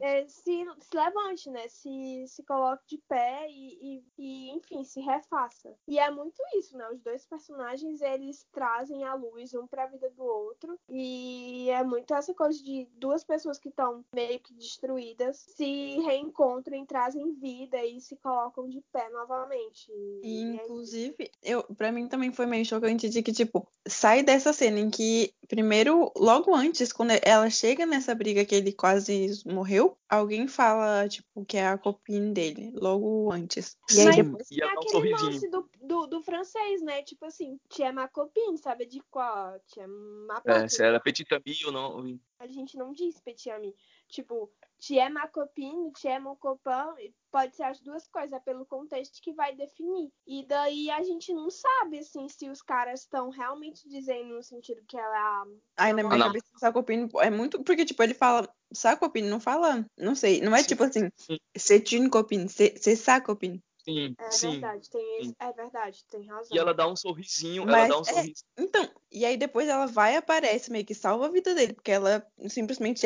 é, 0.00 0.26
se, 0.26 0.66
se 0.80 0.96
levante, 0.96 1.48
né? 1.48 1.68
Se, 1.68 2.24
se 2.26 2.42
coloque 2.42 2.84
de 2.88 2.98
pé 3.06 3.46
e, 3.48 3.78
e, 3.80 4.04
e, 4.18 4.50
enfim, 4.56 4.82
se 4.82 5.00
refaça. 5.00 5.72
E 5.86 6.00
é 6.00 6.10
muito 6.10 6.42
isso, 6.56 6.76
né? 6.76 6.88
Os 6.90 7.00
dois 7.00 7.24
personagens, 7.24 8.00
eles 8.00 8.44
trazem 8.50 9.04
a 9.04 9.14
luz 9.14 9.54
um 9.54 9.68
pra 9.68 9.86
vida 9.86 10.10
do 10.10 10.24
outro 10.24 10.76
e 10.88 11.70
é 11.70 11.84
muito 11.84 12.12
essa 12.12 12.34
coisa 12.34 12.60
de 12.60 12.86
duas 12.96 13.22
pessoas 13.22 13.35
pessoas 13.36 13.58
que 13.58 13.68
estão 13.68 14.02
meio 14.14 14.40
que 14.40 14.54
destruídas 14.54 15.36
se 15.36 16.00
reencontram, 16.00 16.86
trazem 16.86 17.34
vida 17.34 17.84
e 17.84 18.00
se 18.00 18.16
colocam 18.16 18.66
de 18.66 18.82
pé 18.90 19.10
novamente. 19.10 19.92
E, 20.22 20.40
inclusive, 20.40 21.30
eu, 21.42 21.62
para 21.76 21.92
mim 21.92 22.08
também 22.08 22.32
foi 22.32 22.46
meio 22.46 22.64
chocante 22.64 23.10
de 23.10 23.22
que, 23.22 23.32
tipo, 23.32 23.68
sai 23.86 24.22
dessa 24.22 24.54
cena 24.54 24.78
em 24.78 24.88
que, 24.88 25.34
primeiro, 25.46 26.10
logo 26.16 26.54
antes, 26.54 26.92
quando 26.92 27.12
ela 27.22 27.50
chega 27.50 27.84
nessa 27.84 28.14
briga 28.14 28.44
que 28.44 28.54
ele 28.54 28.72
quase 28.72 29.28
morreu, 29.44 29.98
alguém 30.08 30.48
fala, 30.48 31.06
tipo, 31.06 31.44
que 31.44 31.58
é 31.58 31.66
a 31.66 31.76
copinha 31.76 32.32
dele, 32.32 32.72
logo 32.74 33.30
antes. 33.30 33.76
E 33.94 34.00
aí 34.00 34.16
depois 34.16 34.48
tem 34.48 34.62
aquele 34.62 35.10
lance 35.10 35.50
do, 35.50 35.68
do, 35.82 36.06
do, 36.06 36.22
francês, 36.22 36.80
né? 36.80 37.02
Tipo 37.02 37.26
assim, 37.26 37.60
tia 37.68 37.92
ma 37.92 38.08
copine, 38.08 38.56
sabe 38.56 38.86
de 38.86 39.00
qual? 39.10 39.60
Tia 39.66 39.86
ma 39.86 40.40
É, 40.46 40.66
se 40.68 40.82
era 40.82 40.98
petit 40.98 41.34
ami 41.34 41.54
ou 41.66 41.72
não. 41.72 42.18
A 42.38 42.46
gente 42.46 42.76
não 42.76 42.92
diz 42.92 43.18
petit 43.20 43.50
ami. 43.50 43.74
Tipo, 44.08 44.50
tu 44.78 44.94
é 44.94 45.08
ma 45.08 45.26
copine, 45.26 45.90
tu 45.92 46.06
é 46.06 46.18
mon 46.18 46.36
copain, 46.36 47.12
pode 47.30 47.56
ser 47.56 47.64
as 47.64 47.80
duas 47.80 48.06
coisas, 48.08 48.32
é 48.32 48.40
pelo 48.40 48.66
contexto 48.66 49.20
que 49.22 49.32
vai 49.32 49.54
definir. 49.56 50.12
E 50.26 50.44
daí 50.46 50.90
a 50.90 51.02
gente 51.02 51.32
não 51.32 51.50
sabe, 51.50 51.98
assim, 51.98 52.28
se 52.28 52.48
os 52.48 52.62
caras 52.62 53.00
estão 53.00 53.30
realmente 53.30 53.88
dizendo 53.88 54.34
no 54.34 54.42
sentido 54.42 54.84
que 54.86 54.96
ela 54.96 55.44
é 55.44 55.58
Ai, 55.78 55.92
na 55.92 56.02
minha 56.02 56.18
cabeça, 56.18 56.46
Sacopine 56.58 57.08
é 57.20 57.30
muito. 57.30 57.62
Porque, 57.62 57.84
tipo, 57.84 58.02
ele 58.02 58.14
fala. 58.14 58.48
Sacopine 58.72 59.28
não 59.28 59.40
fala. 59.40 59.86
Não 59.96 60.14
sei. 60.14 60.40
Não 60.40 60.54
é 60.54 60.62
tipo 60.62 60.84
assim. 60.84 61.10
C'est 61.56 61.92
une 61.92 62.10
copine. 62.10 62.48
C'est 62.48 62.96
sacopine. 62.96 63.62
Sim, 63.88 64.16
É 64.18 64.30
sim. 64.30 64.50
verdade, 64.50 64.90
tem, 64.90 65.24
sim. 65.24 65.34
é 65.38 65.52
verdade, 65.52 66.04
tem 66.10 66.26
razão. 66.26 66.56
E 66.56 66.58
ela 66.58 66.74
dá 66.74 66.88
um 66.88 66.96
sorrisinho, 66.96 67.62
ela 67.62 67.72
Mas 67.72 67.88
dá 67.88 67.96
um 67.98 68.00
é- 68.00 68.04
sorriso. 68.04 68.44
Então, 68.58 68.90
e 69.12 69.24
aí 69.24 69.36
depois 69.36 69.68
ela 69.68 69.86
vai 69.86 70.14
e 70.14 70.16
aparece, 70.16 70.72
meio 70.72 70.84
que 70.84 70.94
salva 70.94 71.26
a 71.26 71.30
vida 71.30 71.54
dele, 71.54 71.72
porque 71.72 71.92
ela 71.92 72.26
simplesmente 72.48 73.02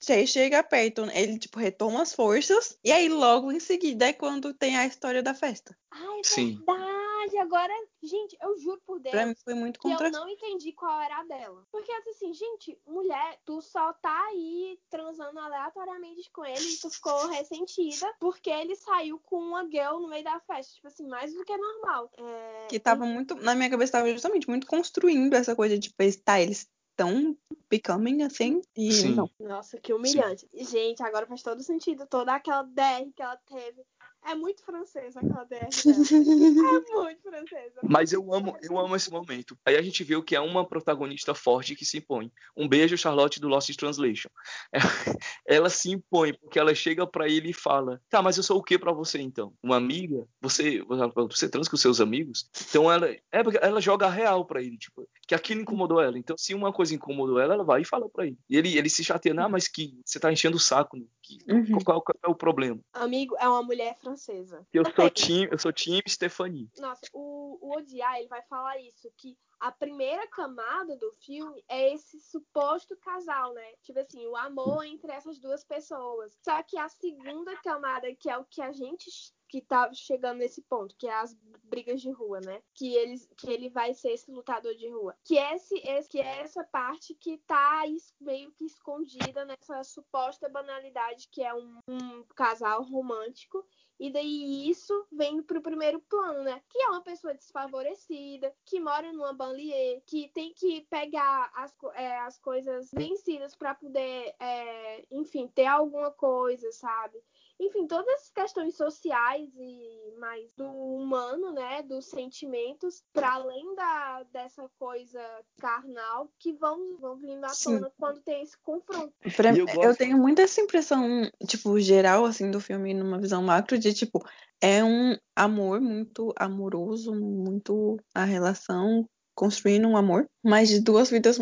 che- 0.00 0.26
chega 0.26 0.62
perto, 0.62 1.02
ele, 1.12 1.38
tipo, 1.38 1.58
retoma 1.58 2.02
as 2.02 2.14
forças, 2.14 2.78
e 2.84 2.92
aí 2.92 3.08
logo 3.08 3.50
em 3.50 3.58
seguida 3.58 4.06
é 4.06 4.12
quando 4.12 4.54
tem 4.54 4.76
a 4.76 4.86
história 4.86 5.22
da 5.22 5.34
festa. 5.34 5.76
Ai, 5.90 6.20
Sim. 6.24 6.56
verdade. 6.58 6.99
Agora, 7.40 7.72
gente, 8.02 8.36
eu 8.40 8.58
juro 8.58 8.80
por 8.86 9.00
Deus 9.00 9.12
Pra 9.12 9.26
mim 9.26 9.34
foi 9.44 9.54
muito 9.54 9.80
que 9.80 9.86
eu 9.88 9.92
contra... 9.92 10.10
não 10.10 10.28
entendi 10.28 10.72
qual 10.72 11.00
era 11.00 11.20
a 11.20 11.24
dela. 11.24 11.66
Porque 11.70 11.90
assim, 11.92 12.32
gente, 12.32 12.78
mulher, 12.86 13.40
tu 13.44 13.60
só 13.60 13.92
tá 13.94 14.26
aí 14.26 14.78
transando 14.88 15.38
aleatoriamente 15.38 16.30
com 16.30 16.44
ele 16.44 16.74
e 16.74 16.76
tu 16.78 16.90
ficou 16.90 17.28
ressentida 17.28 18.12
porque 18.20 18.50
ele 18.50 18.76
saiu 18.76 19.18
com 19.18 19.38
uma 19.38 19.64
girl 19.68 19.98
no 19.98 20.08
meio 20.08 20.24
da 20.24 20.38
festa. 20.40 20.74
Tipo 20.74 20.88
assim, 20.88 21.06
mais 21.06 21.32
do 21.34 21.44
que 21.44 21.56
normal. 21.56 22.10
É, 22.16 22.66
Que 22.68 22.78
tava 22.78 23.04
muito, 23.04 23.34
na 23.36 23.54
minha 23.54 23.70
cabeça 23.70 23.92
tava 23.92 24.10
justamente 24.12 24.48
muito 24.48 24.66
construindo 24.66 25.34
essa 25.34 25.56
coisa 25.56 25.78
de, 25.78 25.88
tipo, 25.88 26.22
tá, 26.22 26.40
eles 26.40 26.68
estão 26.90 27.36
becoming 27.70 28.22
assim, 28.22 28.60
e 28.76 28.92
Sim. 28.92 29.14
não. 29.14 29.30
Nossa, 29.40 29.78
que 29.78 29.92
humilhante. 29.92 30.48
Gente, 30.52 31.02
agora 31.02 31.26
faz 31.26 31.42
todo 31.42 31.62
sentido. 31.62 32.06
Toda 32.06 32.34
aquela 32.34 32.62
DR 32.62 33.10
que 33.14 33.22
ela 33.22 33.36
teve. 33.38 33.84
É 34.30 34.34
muito 34.34 34.62
francesa 34.64 35.18
aquela 35.18 35.44
DR. 35.44 35.68
É 36.90 37.02
muito 37.02 37.22
francesa. 37.22 37.80
Mas 37.82 38.12
eu 38.12 38.32
amo, 38.32 38.56
eu 38.62 38.78
amo 38.78 38.94
esse 38.94 39.10
momento. 39.10 39.58
Aí 39.64 39.76
a 39.76 39.82
gente 39.82 40.04
vê 40.04 40.14
o 40.14 40.22
que 40.22 40.36
é 40.36 40.40
uma 40.40 40.64
protagonista 40.64 41.34
forte 41.34 41.74
que 41.74 41.84
se 41.84 41.98
impõe. 41.98 42.30
Um 42.56 42.68
beijo, 42.68 42.96
Charlotte, 42.96 43.40
do 43.40 43.48
Lost 43.48 43.70
in 43.70 43.74
Translation. 43.74 44.28
Ela 45.46 45.68
se 45.68 45.90
impõe, 45.90 46.32
porque 46.34 46.58
ela 46.58 46.74
chega 46.74 47.06
pra 47.06 47.28
ele 47.28 47.50
e 47.50 47.54
fala: 47.54 48.00
Tá, 48.08 48.22
mas 48.22 48.36
eu 48.36 48.42
sou 48.42 48.58
o 48.58 48.62
que 48.62 48.78
pra 48.78 48.92
você 48.92 49.20
então? 49.20 49.52
Uma 49.62 49.76
amiga? 49.76 50.24
Você, 50.40 50.80
você 51.28 51.48
transa 51.48 51.68
com 51.68 51.76
seus 51.76 52.00
amigos? 52.00 52.48
Então 52.68 52.90
ela, 52.90 53.08
é, 53.32 53.42
porque 53.42 53.58
ela 53.60 53.80
joga 53.80 54.06
a 54.06 54.10
real 54.10 54.44
pra 54.44 54.62
ele, 54.62 54.78
tipo, 54.78 55.08
que 55.30 55.34
aquilo 55.36 55.60
incomodou 55.60 56.00
ela. 56.00 56.18
Então, 56.18 56.36
se 56.36 56.52
uma 56.54 56.72
coisa 56.72 56.92
incomodou 56.92 57.38
ela, 57.38 57.54
ela 57.54 57.62
vai 57.62 57.82
e 57.82 57.84
fala 57.84 58.08
pra 58.08 58.26
ele. 58.26 58.36
E 58.48 58.56
ele, 58.56 58.76
ele 58.76 58.90
se 58.90 59.04
chateia, 59.04 59.32
ah, 59.38 59.48
mas 59.48 59.68
que 59.68 59.96
você 60.04 60.18
tá 60.18 60.32
enchendo 60.32 60.56
o 60.56 60.60
saco, 60.60 60.96
né? 60.96 61.06
Que, 61.22 61.38
Uhum. 61.48 61.78
qual, 61.84 62.02
qual 62.02 62.16
é 62.20 62.28
o 62.28 62.34
problema? 62.34 62.80
Amigo, 62.92 63.36
é 63.38 63.48
uma 63.48 63.62
mulher 63.62 63.96
francesa. 64.00 64.66
Eu 64.72 64.82
sou 64.92 65.08
time, 65.08 65.48
eu 65.52 65.56
sou 65.56 65.72
time 65.72 66.02
Stephanie. 66.08 66.68
Nossa, 66.80 67.02
o, 67.12 67.58
o 67.62 67.76
Odiar, 67.76 68.18
ele 68.18 68.26
vai 68.26 68.42
falar 68.42 68.76
isso, 68.80 69.08
que 69.16 69.38
a 69.60 69.70
primeira 69.70 70.26
camada 70.26 70.96
do 70.96 71.12
filme 71.24 71.62
é 71.68 71.94
esse 71.94 72.18
suposto 72.18 72.96
casal, 72.96 73.54
né? 73.54 73.72
Tipo 73.84 74.00
assim, 74.00 74.26
o 74.26 74.34
amor 74.34 74.84
entre 74.84 75.12
essas 75.12 75.38
duas 75.38 75.62
pessoas. 75.62 76.36
Só 76.42 76.60
que 76.64 76.76
a 76.76 76.88
segunda 76.88 77.56
camada, 77.58 78.12
que 78.18 78.28
é 78.28 78.36
o 78.36 78.44
que 78.44 78.60
a 78.60 78.72
gente 78.72 79.08
que 79.50 79.60
tá 79.60 79.92
chegando 79.92 80.38
nesse 80.38 80.62
ponto, 80.62 80.94
que 80.96 81.08
é 81.08 81.14
as 81.14 81.36
brigas 81.64 82.00
de 82.00 82.10
rua, 82.10 82.40
né? 82.40 82.62
Que, 82.72 82.94
eles, 82.94 83.28
que 83.36 83.50
ele 83.50 83.68
vai 83.68 83.92
ser 83.92 84.12
esse 84.12 84.30
lutador 84.30 84.74
de 84.76 84.88
rua. 84.88 85.16
Que, 85.24 85.36
esse, 85.36 85.76
esse, 85.78 86.08
que 86.08 86.20
é 86.20 86.40
essa 86.40 86.62
parte 86.64 87.14
que 87.14 87.36
tá 87.38 87.82
meio 88.20 88.52
que 88.52 88.64
escondida 88.64 89.44
nessa 89.44 89.82
suposta 89.82 90.48
banalidade 90.48 91.28
que 91.28 91.42
é 91.42 91.52
um, 91.52 91.78
um 91.88 92.22
casal 92.34 92.82
romântico. 92.82 93.66
E 93.98 94.10
daí 94.10 94.70
isso 94.70 95.06
vem 95.12 95.42
pro 95.42 95.60
primeiro 95.60 96.00
plano, 96.00 96.42
né? 96.42 96.62
Que 96.70 96.78
é 96.82 96.88
uma 96.88 97.02
pessoa 97.02 97.34
desfavorecida, 97.34 98.54
que 98.64 98.80
mora 98.80 99.12
numa 99.12 99.32
banlieue, 99.32 100.02
que 100.06 100.28
tem 100.28 100.54
que 100.54 100.82
pegar 100.88 101.50
as, 101.54 101.76
é, 101.94 102.18
as 102.20 102.38
coisas 102.38 102.90
vencidas 102.94 103.54
para 103.54 103.74
poder, 103.74 104.34
é, 104.40 105.04
enfim, 105.10 105.48
ter 105.48 105.66
alguma 105.66 106.10
coisa, 106.10 106.70
sabe? 106.72 107.22
Enfim, 107.62 107.86
todas 107.86 108.08
as 108.14 108.30
questões 108.30 108.74
sociais 108.74 109.50
e 109.54 110.14
mais 110.18 110.50
do 110.54 110.64
humano, 110.66 111.52
né? 111.52 111.82
Dos 111.82 112.06
sentimentos, 112.06 113.02
para 113.12 113.34
além 113.34 113.74
da, 113.74 114.22
dessa 114.32 114.66
coisa 114.78 115.20
carnal, 115.58 116.30
que 116.38 116.54
vão, 116.54 116.96
vão 116.98 117.16
vindo 117.16 117.44
à 117.44 117.50
Sim. 117.50 117.74
tona 117.74 117.92
quando 117.98 118.22
tem 118.22 118.42
esse 118.42 118.56
confronto. 118.62 119.12
Pra- 119.36 119.50
eu 119.50 119.56
eu, 119.58 119.66
gosto- 119.66 119.98
tenho 119.98 120.16
muito 120.16 120.40
essa 120.40 120.60
impressão, 120.60 121.30
tipo, 121.46 121.78
geral, 121.78 122.24
assim, 122.24 122.50
do 122.50 122.60
filme 122.60 122.94
numa 122.94 123.20
visão 123.20 123.42
macro, 123.42 123.78
de, 123.78 123.92
tipo, 123.92 124.26
é 124.60 124.82
um 124.82 125.14
amor 125.36 125.82
muito 125.82 126.32
amoroso, 126.36 127.14
muito 127.14 127.98
a 128.14 128.24
relação, 128.24 129.04
construindo 129.34 129.86
um 129.86 129.96
amor, 129.98 130.26
mas 130.42 130.70
de 130.70 130.80
duas 130.80 131.10
vidas 131.10 131.38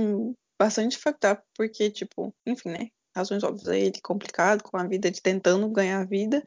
bastante 0.61 0.99
fucked 0.99 1.27
up, 1.31 1.43
porque, 1.57 1.89
tipo, 1.91 2.35
enfim, 2.45 2.71
né? 2.71 2.89
Razões 3.19 3.43
óbvias, 3.43 3.69
é 3.69 3.81
ele 3.81 4.01
complicado 4.01 4.63
com 4.63 4.77
a 4.77 4.87
vida, 4.87 5.11
de 5.11 5.21
tentando 5.21 5.69
ganhar 5.69 6.01
a 6.01 6.05
vida, 6.05 6.43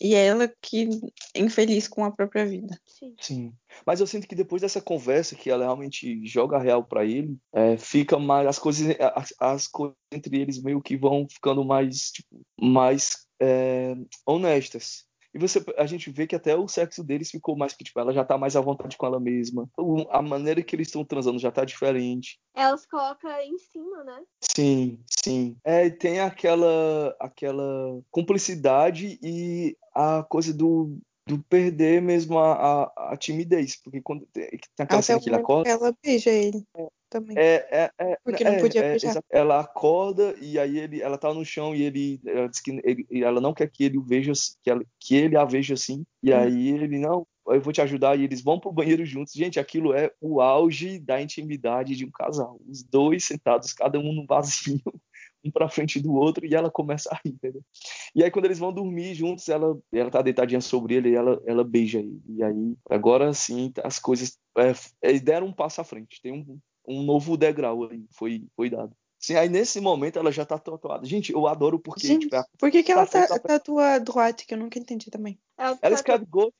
e 0.00 0.14
ela 0.14 0.52
que 0.60 0.88
infeliz 1.34 1.86
com 1.86 2.04
a 2.04 2.10
própria 2.10 2.44
vida. 2.44 2.78
Sim. 2.84 3.14
Sim. 3.20 3.52
Mas 3.86 4.00
eu 4.00 4.06
sinto 4.06 4.26
que 4.26 4.34
depois 4.34 4.60
dessa 4.60 4.80
conversa 4.80 5.36
que 5.36 5.48
ela 5.48 5.64
realmente 5.64 6.26
joga 6.26 6.56
a 6.56 6.60
real 6.60 6.82
pra 6.82 7.04
ele, 7.04 7.36
é, 7.52 7.76
fica 7.76 8.18
mais 8.18 8.46
as 8.48 8.58
coisas 8.58 8.96
as, 9.14 9.32
as 9.38 9.66
coisas 9.68 9.96
entre 10.12 10.40
eles 10.40 10.60
meio 10.60 10.82
que 10.82 10.96
vão 10.96 11.26
ficando 11.30 11.64
mais 11.64 12.10
tipo, 12.10 12.42
mais 12.60 13.26
é, 13.40 13.94
honestas. 14.26 15.06
E 15.36 15.38
você, 15.38 15.62
a 15.76 15.84
gente 15.84 16.10
vê 16.10 16.26
que 16.26 16.34
até 16.34 16.56
o 16.56 16.66
sexo 16.66 17.04
deles 17.04 17.30
ficou 17.30 17.54
mais 17.54 17.74
que, 17.74 17.84
tipo, 17.84 18.00
ela 18.00 18.10
já 18.10 18.24
tá 18.24 18.38
mais 18.38 18.56
à 18.56 18.60
vontade 18.62 18.96
com 18.96 19.04
ela 19.04 19.20
mesma. 19.20 19.68
O- 19.76 20.06
A 20.08 20.22
maneira 20.22 20.62
que 20.62 20.74
eles 20.74 20.88
estão 20.88 21.04
transando 21.04 21.38
já 21.38 21.50
tá 21.52 21.62
diferente. 21.62 22.38
Elas 22.54 22.86
colocam 22.86 23.30
em 23.42 23.58
cima, 23.58 24.02
né? 24.02 24.22
Sim, 24.40 24.98
sim. 25.06 25.54
É, 25.62 25.84
e 25.84 25.90
tem 25.90 26.20
aquela, 26.20 27.14
aquela 27.20 28.00
cumplicidade 28.10 29.18
e 29.22 29.76
a 29.94 30.22
coisa 30.22 30.54
do, 30.54 30.96
do 31.26 31.38
perder 31.44 32.00
mesmo 32.00 32.38
a, 32.38 32.52
a, 32.86 33.12
a 33.12 33.16
timidez. 33.18 33.76
Porque 33.76 34.00
quando 34.00 34.24
tem, 34.32 34.48
tem 34.48 34.58
aquela 34.78 35.00
Até 35.00 35.06
cena 35.06 35.20
que 35.20 35.28
ele 35.28 35.36
acorda. 35.36 35.68
ela 35.68 35.94
beija 36.02 36.30
ele 36.30 36.64
também. 37.08 37.36
É, 37.38 37.66
é, 37.70 37.90
é, 37.98 38.18
Porque 38.22 38.44
não 38.44 38.52
é, 38.52 38.60
podia 38.60 38.84
é, 38.84 38.90
beijar. 38.90 39.22
ela 39.30 39.60
acorda 39.60 40.34
e 40.40 40.58
aí 40.58 40.78
ele, 40.78 41.02
ela 41.02 41.18
tá 41.18 41.32
no 41.32 41.44
chão 41.44 41.74
e 41.74 41.82
ele, 41.82 42.20
ela 42.26 42.48
diz 42.48 42.60
que 42.60 42.80
ele, 42.84 43.06
ela 43.22 43.40
não 43.40 43.54
quer 43.54 43.70
que 43.70 43.84
ele 43.84 43.98
o 43.98 44.02
veja, 44.02 44.32
que, 44.62 44.70
ela, 44.70 44.82
que 44.98 45.14
ele 45.14 45.36
a 45.36 45.44
veja 45.44 45.74
assim. 45.74 46.04
E 46.22 46.32
Hum. 46.32 46.36
aí 46.36 46.68
ele 46.68 46.98
não, 46.98 47.26
eu 47.48 47.60
vou 47.60 47.72
te 47.72 47.80
ajudar 47.80 48.18
e 48.18 48.24
eles 48.24 48.42
vão 48.42 48.58
pro 48.58 48.72
banheiro 48.72 49.04
juntos. 49.04 49.32
Gente, 49.32 49.60
aquilo 49.60 49.94
é 49.94 50.10
o 50.20 50.40
auge 50.40 50.98
da 50.98 51.20
intimidade 51.20 51.94
de 51.94 52.04
um 52.04 52.10
casal. 52.10 52.60
Os 52.68 52.82
dois 52.82 53.24
sentados, 53.24 53.72
cada 53.72 53.98
um 53.98 54.12
no 54.12 54.26
vasinho, 54.26 54.82
um 55.44 55.50
pra 55.50 55.68
frente 55.68 56.00
do 56.00 56.14
outro 56.14 56.44
e 56.44 56.54
ela 56.54 56.70
começa 56.70 57.08
a 57.12 57.20
rir, 57.24 57.34
entendeu? 57.34 57.62
E 58.14 58.24
aí 58.24 58.30
quando 58.30 58.46
eles 58.46 58.58
vão 58.58 58.72
dormir 58.72 59.14
juntos, 59.14 59.48
ela, 59.48 59.78
ela 59.92 60.10
tá 60.10 60.22
deitadinha 60.22 60.60
sobre 60.60 60.94
ele 60.94 61.10
e 61.10 61.14
ela, 61.14 61.40
ela 61.46 61.62
beija 61.62 62.00
ele. 62.00 62.20
E 62.28 62.42
aí 62.42 62.76
agora 62.90 63.32
sim 63.32 63.72
as 63.84 63.98
coisas 63.98 64.38
é, 64.58 64.72
eles 65.02 65.20
deram 65.20 65.46
um 65.46 65.52
passo 65.52 65.80
à 65.80 65.84
frente. 65.84 66.20
Tem 66.20 66.32
um, 66.32 66.58
um 66.86 67.02
novo 67.02 67.36
degrau 67.36 67.84
aí, 67.90 68.04
foi, 68.10 68.44
foi 68.54 68.70
dado. 68.70 68.94
Sim, 69.18 69.34
aí 69.34 69.48
nesse 69.48 69.80
momento 69.80 70.18
ela 70.18 70.30
já 70.30 70.44
tá 70.44 70.58
tatuada. 70.58 71.04
Gente, 71.06 71.32
eu 71.32 71.46
adoro 71.46 71.78
porque, 71.78 72.06
Gente, 72.06 72.22
tipo, 72.24 72.36
é 72.36 72.38
a- 72.38 72.46
por 72.58 72.70
que, 72.70 72.82
que 72.82 72.92
ela 72.92 73.06
tá- 73.06 73.26
tá, 73.26 73.38
tá- 73.38 73.48
tatua 73.48 73.98
droite? 73.98 74.46
Que 74.46 74.54
eu 74.54 74.58
nunca 74.58 74.78
entendi 74.78 75.10
também. 75.10 75.38
Ela, 75.56 75.70
ela 75.70 75.78
tatua- 75.80 75.94
escreve 75.94 76.26
Ghost. 76.26 76.56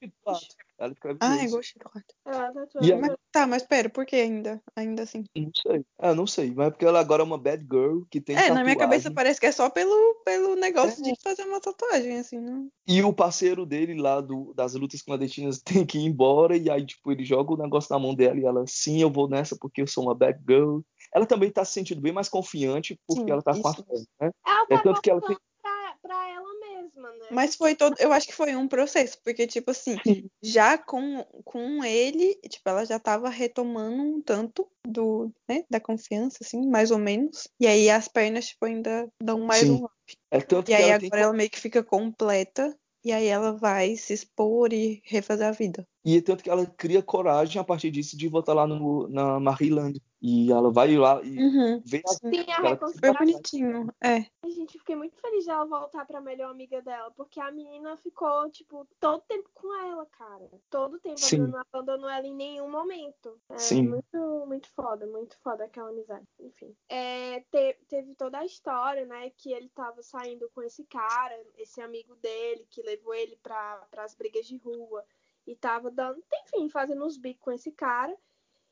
Ela 0.79 0.93
escreve 0.93 1.19
Ah, 1.23 1.37
é 1.37 1.47
Ghost. 1.47 1.53
ghost 1.53 1.79
droite. 1.79 2.15
Ela 2.27 2.53
tatua- 2.53 2.85
E 2.85 2.93
a- 2.93 2.99
Mas, 2.99 3.17
tá, 3.33 3.47
mas 3.47 3.63
pera, 3.63 3.89
por 3.89 4.05
que 4.05 4.17
ainda? 4.17 4.63
Ainda 4.77 5.05
assim? 5.05 5.25
Não 5.35 5.51
sei. 5.55 5.85
Ah, 5.99 6.15
não 6.15 6.27
sei. 6.27 6.53
Mas 6.55 6.67
é 6.67 6.71
porque 6.71 6.85
ela 6.85 7.01
agora 7.01 7.23
é 7.23 7.25
uma 7.25 7.39
bad 7.39 7.63
girl 7.65 8.03
que 8.11 8.21
tem 8.21 8.37
é, 8.37 8.51
na 8.51 8.63
minha 8.63 8.77
cabeça 8.77 9.05
tatuagem. 9.05 9.15
parece 9.15 9.41
que 9.41 9.47
é 9.47 9.53
só 9.53 9.71
pelo, 9.71 10.15
pelo 10.25 10.55
negócio 10.55 11.01
É. 11.01 11.11
de 11.13 11.21
fazer 11.23 11.45
uma 11.45 11.61
tatuagem, 11.61 12.19
assim, 12.19 12.39
não. 12.39 12.69
E 12.87 13.03
o 13.03 13.13
parceiro 13.13 13.65
dele 13.65 13.99
lá 14.01 14.21
do, 14.21 14.53
das 14.55 14.75
lutas 14.75 15.01
clandestinas 15.01 15.63
tem 15.85 15.87
que 15.87 15.99
ir 15.99 16.05
embora. 16.05 16.57
E 16.57 16.71
aí, 16.71 16.85
tipo, 16.85 17.11
ele 17.11 17.25
joga 17.25 17.55
o 17.55 17.57
negócio 17.57 17.91
na 17.93 17.99
mão 17.99 18.15
dela 18.15 18.39
e 18.39 18.45
ela, 18.45 18.65
sim, 18.67 19.01
eu 19.01 19.11
vou 19.11 19.29
nessa 19.29 19.57
porque 19.59 19.81
eu 19.81 19.87
sou 19.87 20.05
uma 20.05 20.15
bad 20.15 20.39
girl. 20.47 20.81
Ela 21.15 21.25
também 21.25 21.51
tá 21.51 21.65
se 21.65 21.73
sentindo 21.73 22.03
bem 22.03 22.13
mais 22.13 22.29
confiante 22.29 23.01
porque 23.07 23.23
Sim, 23.25 23.31
ela 23.31 23.43
tá 23.43 23.53
com 23.59 23.67
a 23.69 23.71
isso. 23.71 23.83
fé, 23.85 23.95
né? 24.27 24.31
Ela 24.47 24.67
tá 24.67 24.75
É 24.75 24.79
tanto 24.83 25.01
que 25.01 25.11
ela 25.11 25.23
tem. 25.23 25.37
pra, 25.63 25.97
pra 26.03 26.29
ela 26.29 26.56
mesma, 26.87 27.11
né? 27.11 27.27
Mas 27.31 27.55
foi 27.55 27.75
todo. 27.75 27.97
Eu 27.99 28.13
acho 28.13 28.27
que 28.27 28.35
foi 28.35 28.55
um 28.57 28.69
processo, 28.69 29.19
porque, 29.25 29.47
tipo 29.47 29.71
assim, 29.71 29.97
já 30.43 30.79
com, 30.79 31.25
com 31.45 31.85
ele, 31.85 32.35
tipo, 32.49 32.69
ela 32.69 32.85
já 32.85 32.99
tava 32.99 33.29
retomando 33.29 34.03
um 34.03 34.21
tanto 34.21 34.69
do, 34.87 35.33
né, 35.49 35.65
da 35.71 35.81
confiança, 35.81 36.39
assim, 36.43 36.67
mais 36.69 36.91
ou 36.91 36.99
menos. 36.99 37.49
E 37.61 37.67
aí 37.67 37.91
as 37.91 38.09
pernas, 38.09 38.47
tipo, 38.47 38.65
ainda 38.65 39.09
dão 39.23 39.41
mais 39.41 39.63
Sim. 39.63 39.73
um 39.73 39.85
up. 39.85 39.95
É 40.31 40.41
tanto 40.41 40.71
E 40.71 40.75
aí 40.75 40.85
ela 40.85 40.95
agora 40.95 41.11
tem. 41.11 41.21
ela 41.21 41.33
meio 41.33 41.51
que 41.51 41.61
fica 41.61 41.83
completa. 41.83 42.77
E 43.05 43.13
aí 43.13 43.27
ela 43.27 43.53
vai 43.53 43.95
se 43.95 44.13
expor 44.13 44.73
e 44.73 45.01
refazer 45.05 45.47
a 45.47 45.53
vida. 45.53 45.87
E 46.07 46.17
é 46.19 46.23
tanto 46.23 46.45
que 46.45 46.49
ela 46.49 46.65
cria 46.65 47.03
coragem 47.03 47.61
a 47.61 47.65
partir 47.65 47.91
disso 47.91 48.17
de 48.17 48.29
voltar 48.29 48.55
lá 48.55 48.65
no, 48.65 49.09
na 49.09 49.41
Maryland. 49.41 50.01
E 50.23 50.51
ela 50.53 50.71
vai 50.73 50.97
lá 50.97 51.21
e 51.23 51.37
Uhum. 51.37 51.83
vê 51.85 52.01
a 52.07 52.09
Sim. 52.11 52.31
Sim, 52.33 52.51
a 52.53 52.67
ela- 52.67 52.79
Foi 52.79 53.13
bonitinho. 53.13 53.89
É. 54.01 54.21
Gente, 54.47 54.75
eu 54.77 54.81
fiquei 54.81 54.95
muito 54.97 55.17
feliz 55.21 55.45
de 55.45 55.51
ela 55.51 55.65
voltar 55.65 56.07
pra 56.07 56.21
melhor 56.21 56.51
amiga 56.51 56.81
dela, 56.81 57.11
porque 57.17 57.41
a 57.41 57.51
menina 57.51 57.97
ficou, 57.97 58.49
tipo, 58.51 58.87
todo 59.01 59.21
tempo 59.23 59.51
com 59.53 59.75
ela, 59.85 60.07
cara. 60.07 60.49
Todo 60.71 60.99
tempo, 61.01 61.19
Sim. 61.19 61.39
ela 61.41 61.49
não 61.49 61.59
abandonou 61.73 62.09
ela 62.09 62.27
em 62.27 62.35
nenhum 62.35 62.71
momento. 62.71 63.39
É 63.51 63.59
Sim. 63.59 63.89
muito, 63.89 64.45
muito 64.47 64.69
foda, 64.75 65.07
muito 65.09 65.37
foda 65.43 65.65
aquela 65.65 65.91
amizade. 65.91 66.27
Enfim. 66.41 66.73
É, 66.89 67.41
te- 67.51 67.79
teve 67.89 68.15
toda 68.15 68.39
a 68.39 68.45
história, 68.47 69.05
né, 69.07 69.31
que 69.37 69.53
ele 69.53 69.69
tava 69.75 70.03
saindo 70.03 70.49
com 70.55 70.63
esse 70.63 70.85
cara, 70.85 71.37
esse 71.59 71.81
amigo 71.81 72.15
dele, 72.17 72.65
que 72.71 72.81
levou 72.83 73.13
ele 73.13 73.37
pra, 73.43 73.85
pras 73.91 74.15
brigas 74.15 74.47
de 74.47 74.57
rua. 74.57 75.05
E 75.47 75.55
tava 75.55 75.91
dando, 75.91 76.23
enfim, 76.33 76.69
fazendo 76.69 77.05
uns 77.05 77.17
bicos 77.17 77.43
com 77.45 77.53
esse 77.53 77.71
cara. 77.73 78.17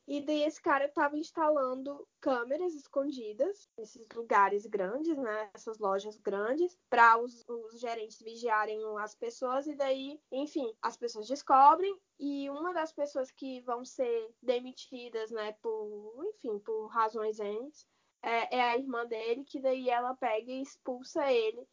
E 0.07 0.21
daí 0.21 0.43
esse 0.43 0.61
cara 0.61 0.87
tava 0.89 1.17
instalando 1.17 2.07
câmeras 2.21 2.75
escondidas 2.75 3.71
nesses 3.79 4.07
lugares 4.15 4.67
grandes, 4.67 5.17
né? 5.17 5.51
Essas 5.55 5.79
lojas 5.79 6.19
grandes, 6.19 6.79
para 6.91 7.17
os, 7.17 7.43
os 7.49 7.81
gerentes 7.81 8.21
vigiarem 8.21 8.79
as 8.99 9.15
pessoas. 9.15 9.67
E 9.67 9.75
daí, 9.75 10.21
enfim, 10.31 10.75
as 10.83 10.97
pessoas 10.97 11.27
descobrem. 11.27 11.99
E 12.19 12.51
uma 12.51 12.75
das 12.75 12.93
pessoas 12.93 13.31
que 13.31 13.63
vão 13.63 13.83
ser 13.83 14.31
demitidas, 14.43 15.31
né? 15.31 15.53
Por, 15.63 16.23
enfim, 16.35 16.59
por 16.59 16.89
razões 16.89 17.39
N, 17.41 17.71
é, 18.23 18.57
é 18.57 18.61
a 18.61 18.77
irmã 18.77 19.07
dele, 19.07 19.45
que 19.45 19.59
daí 19.59 19.89
ela 19.89 20.15
pega 20.15 20.51
e 20.51 20.61
expulsa 20.61 21.33
ele 21.33 21.67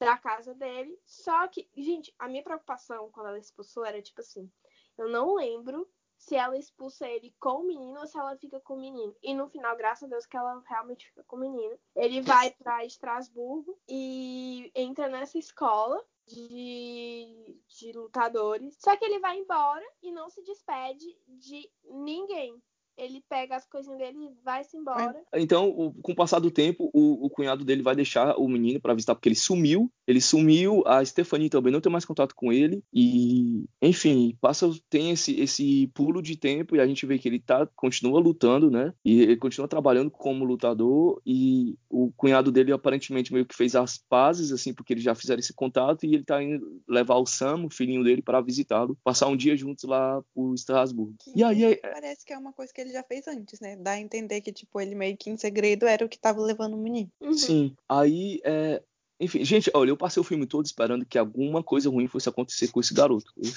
da 0.00 0.16
casa 0.16 0.54
dele. 0.54 0.98
Só 1.04 1.46
que, 1.46 1.68
gente, 1.76 2.12
a 2.18 2.26
minha 2.26 2.42
preocupação 2.42 3.10
quando 3.10 3.28
ela 3.28 3.38
expulsou 3.38 3.84
era 3.84 4.00
tipo 4.00 4.20
assim: 4.20 4.50
eu 4.96 5.08
não 5.08 5.34
lembro 5.34 5.88
se 6.16 6.36
ela 6.36 6.58
expulsa 6.58 7.08
ele 7.08 7.34
com 7.38 7.60
o 7.60 7.66
menino 7.66 7.98
ou 8.00 8.06
se 8.06 8.18
ela 8.18 8.36
fica 8.36 8.60
com 8.60 8.74
o 8.74 8.80
menino. 8.80 9.14
E 9.22 9.32
no 9.34 9.48
final, 9.48 9.76
graças 9.76 10.04
a 10.04 10.06
Deus, 10.06 10.26
que 10.26 10.36
ela 10.36 10.62
realmente 10.66 11.06
fica 11.06 11.22
com 11.24 11.36
o 11.36 11.40
menino. 11.40 11.78
Ele 11.94 12.20
vai 12.20 12.50
pra 12.50 12.84
Estrasburgo 12.84 13.78
e 13.88 14.70
entra 14.74 15.08
nessa 15.08 15.38
escola 15.38 16.02
de, 16.26 17.58
de 17.68 17.92
lutadores. 17.92 18.76
Só 18.78 18.96
que 18.96 19.04
ele 19.04 19.18
vai 19.18 19.38
embora 19.38 19.84
e 20.02 20.12
não 20.12 20.28
se 20.28 20.42
despede 20.42 21.18
de 21.26 21.70
ninguém. 21.84 22.62
Ele 23.00 23.24
pega 23.28 23.56
as 23.56 23.66
coisinhas 23.66 23.98
dele 23.98 24.18
e 24.26 24.44
vai-se 24.44 24.76
embora. 24.76 25.22
Então, 25.34 25.94
com 26.02 26.12
o 26.12 26.14
passar 26.14 26.38
do 26.38 26.50
tempo, 26.50 26.90
o, 26.92 27.24
o 27.24 27.30
cunhado 27.30 27.64
dele 27.64 27.82
vai 27.82 27.96
deixar 27.96 28.36
o 28.36 28.46
menino 28.46 28.78
para 28.78 28.92
visitar, 28.92 29.14
porque 29.14 29.28
ele 29.28 29.36
sumiu. 29.36 29.90
Ele 30.10 30.20
sumiu, 30.20 30.82
a 30.86 31.04
Stephanie 31.04 31.48
também 31.48 31.72
não 31.72 31.80
tem 31.80 31.92
mais 31.92 32.04
contato 32.04 32.34
com 32.34 32.52
ele. 32.52 32.82
E, 32.92 33.64
enfim, 33.80 34.36
passa, 34.40 34.68
tem 34.88 35.12
esse, 35.12 35.38
esse 35.40 35.86
pulo 35.94 36.20
de 36.20 36.36
tempo 36.36 36.74
e 36.74 36.80
a 36.80 36.86
gente 36.86 37.06
vê 37.06 37.16
que 37.16 37.28
ele 37.28 37.38
tá, 37.38 37.64
continua 37.76 38.18
lutando, 38.18 38.68
né? 38.70 38.92
E 39.04 39.20
ele 39.20 39.36
continua 39.36 39.68
trabalhando 39.68 40.10
como 40.10 40.44
lutador. 40.44 41.22
E 41.24 41.76
o 41.88 42.10
cunhado 42.16 42.50
dele 42.50 42.72
aparentemente 42.72 43.32
meio 43.32 43.46
que 43.46 43.54
fez 43.54 43.76
as 43.76 43.96
pazes, 43.96 44.50
assim, 44.50 44.74
porque 44.74 44.94
eles 44.94 45.04
já 45.04 45.14
fizeram 45.14 45.38
esse 45.38 45.54
contato. 45.54 46.04
E 46.04 46.12
ele 46.12 46.24
tá 46.24 46.42
indo 46.42 46.82
levar 46.88 47.16
o 47.16 47.26
Sam, 47.26 47.66
o 47.66 47.70
filhinho 47.70 48.02
dele, 48.02 48.20
para 48.20 48.40
visitá-lo, 48.40 48.98
passar 49.04 49.28
um 49.28 49.36
dia 49.36 49.56
juntos 49.56 49.84
lá 49.84 50.20
por 50.34 50.54
Estrasburgo. 50.54 51.14
E 51.36 51.44
aí, 51.44 51.76
Parece 51.76 52.24
que 52.24 52.32
é 52.32 52.38
uma 52.38 52.52
coisa 52.52 52.72
que 52.72 52.80
ele 52.80 52.90
já 52.90 53.04
fez 53.04 53.28
antes, 53.28 53.60
né? 53.60 53.76
Dá 53.76 53.92
a 53.92 54.00
entender 54.00 54.40
que, 54.40 54.52
tipo, 54.52 54.80
ele 54.80 54.96
meio 54.96 55.16
que 55.16 55.30
em 55.30 55.36
segredo 55.36 55.86
era 55.86 56.04
o 56.04 56.08
que 56.08 56.18
tava 56.18 56.40
levando 56.40 56.74
o 56.74 56.82
menino. 56.82 57.10
Uhum. 57.20 57.32
Sim, 57.32 57.76
aí 57.88 58.40
é. 58.44 58.82
Enfim, 59.20 59.44
gente, 59.44 59.70
olha, 59.74 59.90
eu 59.90 59.96
passei 59.96 60.18
o 60.20 60.24
filme 60.24 60.46
todo 60.46 60.64
esperando 60.64 61.04
que 61.04 61.18
alguma 61.18 61.62
coisa 61.62 61.90
ruim 61.90 62.08
fosse 62.08 62.28
acontecer 62.28 62.68
com 62.68 62.80
esse 62.80 62.94
garoto. 62.94 63.30
Eu, 63.36 63.52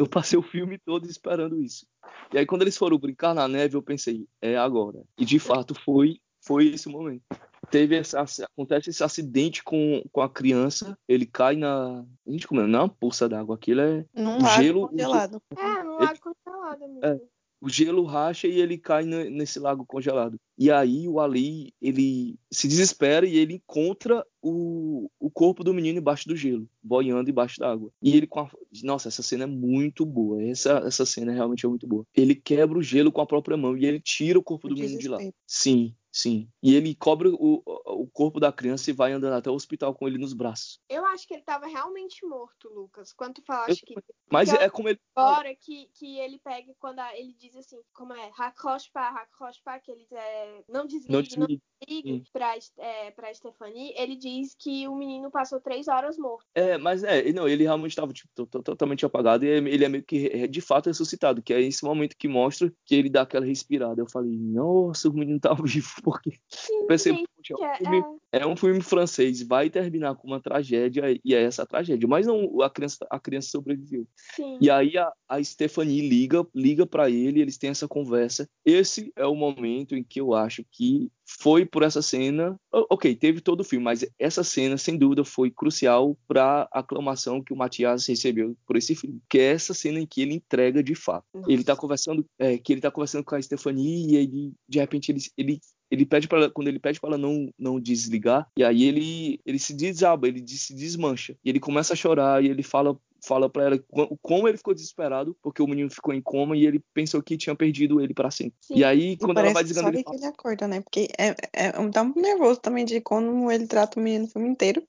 eu 0.00 0.06
passei 0.06 0.38
o 0.38 0.42
filme 0.42 0.78
todo 0.78 1.06
esperando 1.08 1.58
isso. 1.62 1.86
E 2.32 2.38
aí, 2.38 2.44
quando 2.44 2.62
eles 2.62 2.76
foram 2.76 2.98
brincar 2.98 3.34
na 3.34 3.48
neve, 3.48 3.74
eu 3.76 3.82
pensei, 3.82 4.26
é 4.40 4.56
agora. 4.56 5.02
E 5.18 5.24
de 5.24 5.38
fato 5.38 5.74
foi, 5.74 6.20
foi 6.44 6.66
esse 6.68 6.88
momento. 6.90 7.22
Teve 7.70 7.96
essa, 7.96 8.22
acontece 8.44 8.90
esse 8.90 9.02
acidente 9.02 9.62
com, 9.64 10.02
com 10.12 10.20
a 10.20 10.28
criança, 10.28 10.98
ele 11.08 11.24
cai 11.24 11.56
na. 11.56 12.04
Gente, 12.26 12.46
como 12.46 12.60
é? 12.60 12.66
Na 12.66 12.86
poça 12.86 13.26
d'água. 13.28 13.54
Aquilo 13.54 13.80
é. 13.80 14.04
Num 14.14 14.40
gelo- 14.56 14.88
congelado. 14.88 15.40
É, 15.56 15.82
no 15.82 15.94
Ele- 15.96 16.04
lago 16.04 16.18
congelado 16.20 16.80
mesmo. 16.80 17.04
É. 17.06 17.20
o 17.62 17.68
gelo 17.68 18.02
racha 18.02 18.48
e 18.48 18.60
ele 18.60 18.76
cai 18.76 19.04
ne- 19.04 19.30
nesse 19.30 19.60
lago 19.60 19.86
congelado. 19.86 20.36
E 20.58 20.68
aí 20.68 21.06
o 21.06 21.20
Ali, 21.20 21.72
ele 21.80 22.36
se 22.50 22.66
desespera 22.66 23.24
e 23.24 23.36
ele 23.36 23.54
encontra 23.54 24.26
o, 24.42 25.08
o 25.20 25.30
corpo 25.30 25.62
do 25.62 25.72
menino 25.72 26.00
embaixo 26.00 26.28
do 26.28 26.34
gelo, 26.34 26.68
boiando 26.82 27.30
embaixo 27.30 27.60
d'água. 27.60 27.92
E 28.02 28.16
ele 28.16 28.26
com 28.26 28.40
a... 28.40 28.50
Nossa, 28.82 29.06
essa 29.06 29.22
cena 29.22 29.44
é 29.44 29.46
muito 29.46 30.04
boa. 30.04 30.42
Essa, 30.42 30.82
essa 30.84 31.06
cena 31.06 31.32
realmente 31.32 31.64
é 31.64 31.68
muito 31.68 31.86
boa. 31.86 32.04
Ele 32.16 32.34
quebra 32.34 32.76
o 32.76 32.82
gelo 32.82 33.12
com 33.12 33.20
a 33.20 33.26
própria 33.26 33.56
mão 33.56 33.76
e 33.76 33.86
ele 33.86 34.00
tira 34.00 34.36
o 34.40 34.42
corpo 34.42 34.68
do 34.68 34.74
menino 34.74 34.98
de 34.98 35.06
lá. 35.06 35.18
Sim, 35.46 35.94
sim. 36.12 36.48
E 36.62 36.74
ele 36.74 36.94
cobre 36.94 37.28
o, 37.28 37.62
o 37.64 38.06
corpo 38.12 38.38
da 38.38 38.52
criança 38.52 38.90
e 38.90 38.92
vai 38.92 39.12
andando 39.12 39.32
até 39.34 39.50
o 39.50 39.54
hospital 39.54 39.94
com 39.94 40.06
ele 40.06 40.18
nos 40.18 40.32
braços. 40.34 40.78
Eu 40.88 41.04
acho 41.06 41.26
que 41.26 41.34
ele 41.34 41.42
tava 41.42 41.66
realmente 41.66 42.24
morto, 42.26 42.68
Lucas. 42.68 43.12
Quando 43.12 43.34
tu 43.36 43.42
falaste 43.42 43.82
Eu- 43.82 43.86
que 43.86 43.94
Mas 44.30 44.48
Porque 44.50 44.62
é 44.64 44.70
como 44.70 44.88
ele. 44.88 45.00
agora 45.16 45.54
que, 45.56 45.86
que 45.94 46.18
ele 46.18 46.38
pega 46.38 46.74
quando 46.78 46.98
a- 47.00 47.16
ele 47.18 47.34
diz 47.34 47.56
assim, 47.56 47.80
como 47.92 48.12
é, 48.12 48.30
raccroche 48.34 48.90
pas, 48.92 49.82
que 49.82 49.90
ele 49.90 50.06
é, 50.12 50.64
não 50.68 50.86
desligue, 50.86 51.12
não 51.12 51.22
desligue 51.22 51.62
Sim. 51.88 52.24
pra, 52.32 52.54
é, 52.78 53.10
pra 53.10 53.32
Stephanie, 53.32 53.94
ele 53.96 54.16
diz 54.16 54.54
que 54.58 54.86
o 54.88 54.94
menino 54.94 55.30
passou 55.30 55.60
três 55.60 55.88
horas 55.88 56.16
morto. 56.18 56.46
É, 56.54 56.78
mas 56.78 57.02
é, 57.02 57.32
não, 57.32 57.48
ele 57.48 57.64
realmente 57.64 57.92
estava 57.92 58.12
tipo, 58.12 58.28
to- 58.34 58.46
to- 58.46 58.62
totalmente 58.62 59.04
apagado 59.04 59.44
e 59.44 59.48
ele 59.48 59.84
é 59.84 59.88
meio 59.88 60.04
que 60.04 60.26
é, 60.26 60.46
de 60.46 60.60
fato 60.60 60.86
ressuscitado, 60.86 61.42
que 61.42 61.52
é 61.52 61.60
esse 61.60 61.84
momento 61.84 62.16
que 62.16 62.28
mostra 62.28 62.72
que 62.84 62.94
ele 62.94 63.08
dá 63.10 63.22
aquela 63.22 63.46
respirada. 63.46 64.00
Eu 64.00 64.08
falei, 64.08 64.36
nossa, 64.38 65.08
o 65.08 65.12
menino 65.12 65.40
tá 65.40 65.54
vivo, 65.64 65.90
porque 66.02 66.38
Sim, 66.48 66.86
pensei, 66.86 67.14
gente, 67.14 67.28
poxa, 67.42 67.54
que 67.54 67.64
é, 67.64 67.76
filme, 67.76 68.18
é, 68.32 68.38
é 68.40 68.46
um 68.46 68.56
filme 68.56 68.80
francês, 68.80 69.42
vai 69.42 69.68
terminar 69.68 70.14
com 70.14 70.26
uma 70.26 70.40
tragédia 70.40 71.04
e 71.24 71.34
é 71.34 71.42
essa 71.42 71.62
a 71.62 71.66
tragédia. 71.66 72.08
Mas 72.08 72.26
não, 72.26 72.60
a 72.62 72.70
criança, 72.70 73.06
a 73.10 73.18
criança 73.18 73.50
sobreviveu. 73.50 74.06
Sim. 74.34 74.58
E 74.60 74.70
aí 74.70 74.96
a, 74.96 75.12
a 75.28 75.42
Stephanie 75.42 76.08
liga, 76.08 76.46
liga 76.54 76.86
para 76.86 77.10
ele, 77.10 77.40
eles 77.40 77.58
têm 77.58 77.70
essa 77.70 77.88
conversa. 77.88 78.48
Esse 78.64 79.12
é 79.16 79.26
o 79.26 79.34
momento 79.34 79.94
em 79.94 80.02
que 80.02 80.20
eu 80.20 80.34
acho 80.34 80.64
que 80.70 81.10
foi 81.24 81.64
por 81.64 81.82
essa 81.82 82.02
cena, 82.02 82.58
ok, 82.72 83.14
teve 83.14 83.40
todo 83.40 83.60
o 83.60 83.64
filme, 83.64 83.84
mas 83.84 84.04
essa 84.18 84.44
cena, 84.44 84.76
sem 84.76 84.96
dúvida, 84.96 85.24
foi 85.24 85.50
crucial 85.50 86.16
para 86.26 86.68
a 86.72 86.80
aclamação 86.80 87.42
que 87.42 87.52
o 87.52 87.56
Matias 87.56 88.06
recebeu 88.06 88.56
por 88.66 88.76
esse 88.76 88.94
filme, 88.94 89.20
que 89.28 89.38
é 89.38 89.52
essa 89.52 89.72
cena 89.72 90.00
em 90.00 90.06
que 90.06 90.20
ele 90.20 90.34
entrega 90.34 90.82
de 90.82 90.94
fato. 90.94 91.24
Nossa. 91.32 91.50
Ele 91.50 91.64
tá 91.64 91.76
conversando, 91.76 92.26
é, 92.38 92.58
que 92.58 92.72
ele 92.72 92.80
tá 92.80 92.90
conversando 92.90 93.24
com 93.24 93.34
a 93.34 93.42
Stephanie 93.42 94.12
e 94.12 94.16
ele, 94.16 94.52
de 94.68 94.78
repente, 94.78 95.10
ele, 95.10 95.20
ele 95.36 95.60
ele 95.92 96.06
pede 96.06 96.26
para 96.26 96.48
quando 96.48 96.68
ele 96.68 96.78
pede 96.78 96.98
para 96.98 97.10
ela 97.10 97.18
não 97.18 97.52
não 97.58 97.78
desligar 97.78 98.48
e 98.56 98.64
aí 98.64 98.84
ele 98.84 99.38
ele 99.44 99.58
se 99.58 99.74
desaba 99.74 100.26
ele 100.26 100.42
se 100.48 100.74
desmancha. 100.74 101.36
E 101.44 101.50
ele 101.50 101.60
começa 101.60 101.92
a 101.92 101.96
chorar 101.96 102.42
e 102.42 102.48
ele 102.48 102.62
fala 102.62 102.98
fala 103.24 103.48
para 103.48 103.64
ela 103.64 103.78
co- 103.78 104.18
como 104.20 104.48
ele 104.48 104.56
ficou 104.58 104.74
desesperado 104.74 105.36
porque 105.42 105.62
o 105.62 105.66
menino 105.66 105.90
ficou 105.90 106.12
em 106.12 106.20
coma 106.20 106.56
e 106.56 106.66
ele 106.66 106.82
pensou 106.92 107.22
que 107.22 107.36
tinha 107.36 107.54
perdido 107.54 108.00
ele 108.00 108.14
para 108.14 108.30
sempre 108.30 108.56
Sim. 108.60 108.76
e 108.76 108.84
aí 108.84 109.12
E 109.12 109.16
quando 109.16 109.38
ela 109.38 109.52
parece 109.52 109.54
vai 109.54 109.62
desligando 109.64 109.86
só 109.86 109.94
ele 109.94 110.04
fala, 110.04 110.16
que 110.16 110.22
ele 110.22 110.32
acorda, 110.32 110.68
né? 110.68 110.80
Porque 110.80 111.08
é, 111.18 111.34
é, 111.52 111.72
dá 111.90 112.02
um 112.02 112.12
nervoso 112.16 112.60
também 112.60 112.84
de 112.84 113.00
como 113.00 113.50
ele 113.50 113.66
trata 113.66 113.98
o 113.98 114.02
menino 114.02 114.24
o 114.24 114.28
filme 114.28 114.48
inteiro. 114.48 114.82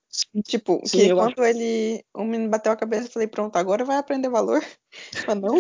Tipo, 0.46 0.82
Sim, 0.86 0.98
que 0.98 1.14
quando 1.14 1.44
ele. 1.44 2.04
O 2.14 2.24
menino 2.24 2.50
bateu 2.50 2.72
a 2.72 2.76
cabeça, 2.76 3.08
eu 3.08 3.12
falei, 3.12 3.28
pronto, 3.28 3.56
agora 3.56 3.84
vai 3.84 3.98
aprender 3.98 4.30
valor. 4.30 4.64
Mas 5.28 5.42
não. 5.42 5.60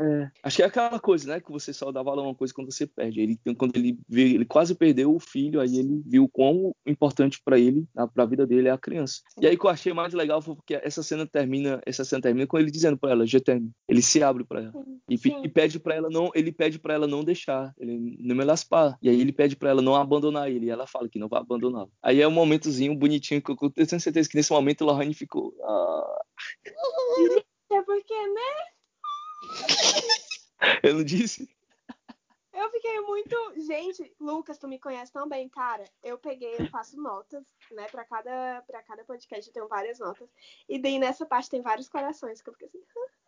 É, 0.00 0.30
acho 0.44 0.56
que 0.56 0.62
é 0.62 0.66
aquela 0.66 1.00
coisa, 1.00 1.28
né? 1.28 1.40
Que 1.40 1.50
você 1.50 1.72
só 1.72 1.90
dá 1.90 2.02
valor 2.02 2.22
a 2.22 2.28
uma 2.28 2.34
coisa 2.34 2.54
quando 2.54 2.72
você 2.72 2.86
perde. 2.86 3.20
Ele, 3.20 3.40
quando 3.56 3.76
ele 3.76 3.98
vê, 4.08 4.34
ele 4.34 4.44
quase 4.44 4.74
perdeu 4.74 5.14
o 5.14 5.18
filho, 5.18 5.60
aí 5.60 5.78
ele 5.78 6.00
viu 6.06 6.28
quão 6.28 6.74
importante 6.86 7.40
para 7.44 7.58
ele, 7.58 7.86
para 8.14 8.22
a 8.22 8.26
vida 8.26 8.46
dele, 8.46 8.68
é 8.68 8.70
a 8.70 8.78
criança. 8.78 9.20
E 9.40 9.46
aí 9.46 9.56
o 9.56 9.58
que 9.58 9.66
eu 9.66 9.70
achei 9.70 9.92
mais 9.92 10.14
legal 10.14 10.40
foi 10.40 10.54
porque 10.54 10.74
essa 10.74 11.02
cena 11.02 11.26
termina, 11.26 11.80
essa 11.84 11.99
cena 12.04 12.22
termina 12.22 12.46
com 12.46 12.58
ele 12.58 12.70
dizendo 12.70 12.96
para 12.96 13.10
ela, 13.10 13.26
je 13.26 13.40
t'aime. 13.40 13.70
Ele 13.88 14.02
se 14.02 14.22
abre 14.22 14.44
para 14.44 14.60
ela 14.60 14.72
Sim. 14.72 15.00
e, 15.08 15.18
Sim. 15.18 15.42
e 15.44 15.48
pede 15.48 15.78
para 15.78 15.94
ela 15.94 16.08
não, 16.10 16.30
ele 16.34 16.52
pede 16.52 16.78
para 16.78 16.94
ela 16.94 17.06
não 17.06 17.24
deixar, 17.24 17.72
ele 17.78 18.16
não 18.20 18.36
me 18.36 18.44
laspar. 18.44 18.96
E 19.02 19.08
aí 19.08 19.20
ele 19.20 19.32
pede 19.32 19.56
para 19.56 19.70
ela 19.70 19.82
não 19.82 19.94
abandonar 19.94 20.50
ele, 20.50 20.66
e 20.66 20.70
ela 20.70 20.86
fala 20.86 21.08
que 21.08 21.18
não 21.18 21.28
vai 21.28 21.40
abandoná-lo. 21.40 21.90
Aí 22.02 22.20
é 22.20 22.28
um 22.28 22.32
momentozinho 22.32 22.94
bonitinho 22.94 23.42
que 23.42 23.50
eu, 23.50 23.56
eu 23.60 23.86
tenho 23.86 24.00
certeza 24.00 24.28
que 24.28 24.36
nesse 24.36 24.52
momento 24.52 24.84
Lohane 24.84 25.14
ficou, 25.14 25.54
ah, 25.62 26.20
É 27.72 27.82
porque, 27.82 28.14
né? 28.14 28.50
eu 30.82 30.94
não 30.94 31.04
disse. 31.04 31.48
Eu 32.52 32.70
fiquei 32.70 33.00
muito. 33.00 33.36
Gente, 33.56 34.14
Lucas, 34.18 34.58
tu 34.58 34.66
me 34.66 34.78
conhece 34.78 35.12
tão 35.12 35.28
bem, 35.28 35.48
cara. 35.48 35.84
Eu 36.02 36.18
peguei, 36.18 36.56
eu 36.58 36.68
faço 36.68 37.00
notas, 37.00 37.44
né? 37.70 37.86
Pra 37.88 38.04
cada, 38.04 38.62
pra 38.66 38.82
cada 38.82 39.04
podcast 39.04 39.46
eu 39.46 39.52
tenho 39.52 39.68
várias 39.68 39.98
notas. 39.98 40.28
E 40.68 40.78
daí 40.78 40.98
nessa 40.98 41.24
parte 41.24 41.50
tem 41.50 41.62
vários 41.62 41.88
corações, 41.88 42.42
que 42.42 42.50
eu 42.50 42.54
fiquei 42.54 42.68
assim. 42.68 42.84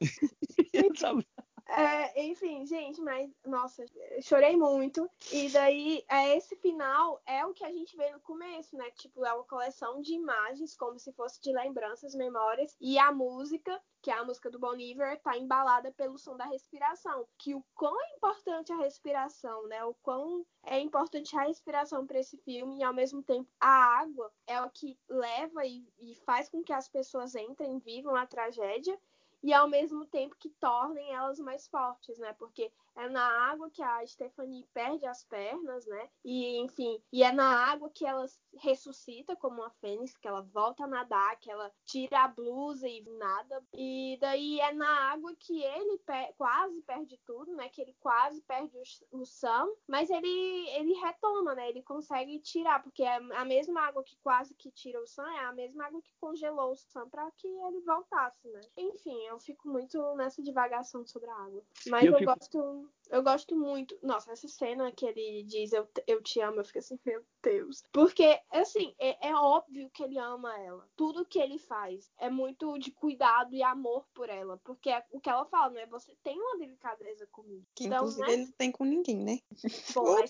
Sabe? 0.96 1.26
É, 1.68 2.24
enfim, 2.24 2.64
gente, 2.64 3.00
mas 3.00 3.28
nossa, 3.44 3.84
chorei 4.22 4.56
muito. 4.56 5.10
E 5.32 5.48
daí, 5.50 6.04
é, 6.08 6.36
esse 6.36 6.54
final 6.56 7.20
é 7.26 7.44
o 7.44 7.52
que 7.52 7.64
a 7.64 7.72
gente 7.72 7.96
vê 7.96 8.08
no 8.12 8.20
começo, 8.20 8.76
né? 8.76 8.88
Tipo, 8.92 9.24
é 9.24 9.32
uma 9.32 9.44
coleção 9.44 10.00
de 10.00 10.14
imagens, 10.14 10.76
como 10.76 10.98
se 10.98 11.12
fosse 11.12 11.40
de 11.40 11.52
lembranças, 11.52 12.14
memórias. 12.14 12.76
E 12.80 12.98
a 12.98 13.10
música, 13.10 13.82
que 14.00 14.12
é 14.12 14.14
a 14.14 14.24
música 14.24 14.48
do 14.48 14.60
Bon 14.60 14.76
Iver, 14.76 15.20
tá 15.20 15.36
embalada 15.36 15.90
pelo 15.92 16.16
som 16.18 16.36
da 16.36 16.44
respiração. 16.44 17.26
Que 17.36 17.52
o 17.54 17.64
quão 17.74 18.00
é 18.00 18.14
importante 18.16 18.72
a 18.72 18.76
respiração, 18.76 19.66
né? 19.66 19.84
O 19.84 19.94
quão 19.94 20.46
é 20.62 20.78
importante 20.78 21.36
a 21.36 21.42
respiração 21.42 22.06
para 22.06 22.20
esse 22.20 22.36
filme. 22.38 22.78
E 22.78 22.84
ao 22.84 22.94
mesmo 22.94 23.24
tempo, 23.24 23.50
a 23.58 23.98
água 24.00 24.32
é 24.46 24.60
o 24.62 24.70
que 24.70 24.96
leva 25.08 25.66
e, 25.66 25.84
e 25.98 26.14
faz 26.24 26.48
com 26.48 26.62
que 26.62 26.72
as 26.72 26.88
pessoas 26.88 27.34
entrem, 27.34 27.80
vivam 27.80 28.14
a 28.14 28.24
tragédia 28.24 28.96
e 29.42 29.52
ao 29.52 29.68
mesmo 29.68 30.06
tempo 30.06 30.36
que 30.38 30.50
tornem 30.50 31.12
elas 31.12 31.38
mais 31.38 31.66
fortes, 31.68 32.18
né? 32.18 32.32
Porque 32.34 32.72
é 32.96 33.08
na 33.08 33.24
água 33.50 33.70
que 33.70 33.82
a 33.82 34.06
Stephanie 34.06 34.66
perde 34.72 35.06
as 35.06 35.22
pernas, 35.24 35.86
né? 35.86 36.08
E 36.24 36.58
enfim, 36.58 37.02
e 37.12 37.22
é 37.22 37.32
na 37.32 37.66
água 37.70 37.90
que 37.90 38.04
ela 38.06 38.26
ressuscita 38.58 39.36
como 39.36 39.56
uma 39.60 39.70
fênix, 39.70 40.16
que 40.16 40.26
ela 40.26 40.42
volta 40.42 40.84
a 40.84 40.86
nadar, 40.88 41.38
que 41.38 41.50
ela 41.50 41.72
tira 41.84 42.20
a 42.24 42.28
blusa 42.28 42.88
e 42.88 43.02
nada. 43.18 43.62
E 43.74 44.16
daí 44.20 44.60
é 44.60 44.72
na 44.72 44.88
água 45.12 45.34
que 45.38 45.62
ele 45.62 45.98
pe- 45.98 46.32
quase 46.38 46.80
perde 46.82 47.18
tudo, 47.24 47.54
né? 47.54 47.68
Que 47.68 47.82
ele 47.82 47.94
quase 48.00 48.40
perde 48.42 48.76
o, 49.12 49.20
o 49.20 49.26
Sam, 49.26 49.68
mas 49.86 50.10
ele 50.10 50.26
ele 50.70 50.92
retoma, 50.94 51.54
né? 51.54 51.68
Ele 51.68 51.82
consegue 51.82 52.38
tirar, 52.40 52.82
porque 52.82 53.02
é 53.02 53.16
a 53.16 53.44
mesma 53.44 53.80
água 53.82 54.02
que 54.02 54.16
quase 54.22 54.54
que 54.54 54.70
tira 54.70 55.00
o 55.00 55.06
Sam 55.06 55.28
é 55.34 55.44
a 55.44 55.52
mesma 55.52 55.86
água 55.86 56.00
que 56.02 56.14
congelou 56.20 56.72
o 56.72 56.76
Sam 56.76 57.08
para 57.08 57.30
que 57.32 57.46
ele 57.46 57.80
voltasse, 57.80 58.48
né? 58.48 58.60
Enfim, 58.76 59.16
eu 59.26 59.38
fico 59.38 59.68
muito 59.68 59.98
nessa 60.16 60.42
divagação 60.42 61.04
sobre 61.06 61.28
a 61.30 61.34
água. 61.36 61.62
Mas 61.88 62.04
eu 62.04 62.12
eu, 62.12 62.18
fico- 62.18 62.32
gosto, 62.32 62.85
eu 63.10 63.22
gosto 63.22 63.56
muito. 63.56 63.96
Nossa, 64.02 64.32
essa 64.32 64.48
cena 64.48 64.90
que 64.92 65.06
ele 65.06 65.44
diz 65.44 65.72
eu, 65.72 65.88
eu 66.06 66.22
te 66.22 66.40
amo, 66.40 66.60
eu 66.60 66.64
fico 66.64 66.78
assim, 66.78 66.98
meu 67.04 67.24
Deus. 67.42 67.82
Porque, 67.92 68.40
assim, 68.50 68.94
é, 68.98 69.28
é 69.28 69.34
óbvio 69.34 69.88
que 69.90 70.02
ele 70.02 70.18
ama 70.18 70.58
ela. 70.60 70.88
Tudo 70.96 71.24
que 71.24 71.38
ele 71.38 71.58
faz 71.58 72.10
é 72.18 72.28
muito 72.28 72.76
de 72.78 72.90
cuidado 72.90 73.54
e 73.54 73.62
amor 73.62 74.06
por 74.12 74.28
ela. 74.28 74.58
Porque 74.64 74.90
é 74.90 75.02
o 75.12 75.20
que 75.20 75.30
ela 75.30 75.44
fala, 75.46 75.72
não 75.72 75.80
é? 75.80 75.86
Você 75.86 76.16
tem 76.22 76.38
uma 76.38 76.58
delicadeza 76.58 77.26
comigo. 77.30 77.64
Que 77.74 77.86
Então, 77.86 77.98
inclusive 77.98 78.26
né? 78.26 78.32
ele 78.32 78.44
não 78.46 78.52
tem 78.52 78.72
com 78.72 78.84
ninguém, 78.84 79.16
né? 79.16 79.38
Bom, 79.94 80.18
ela 80.18 80.26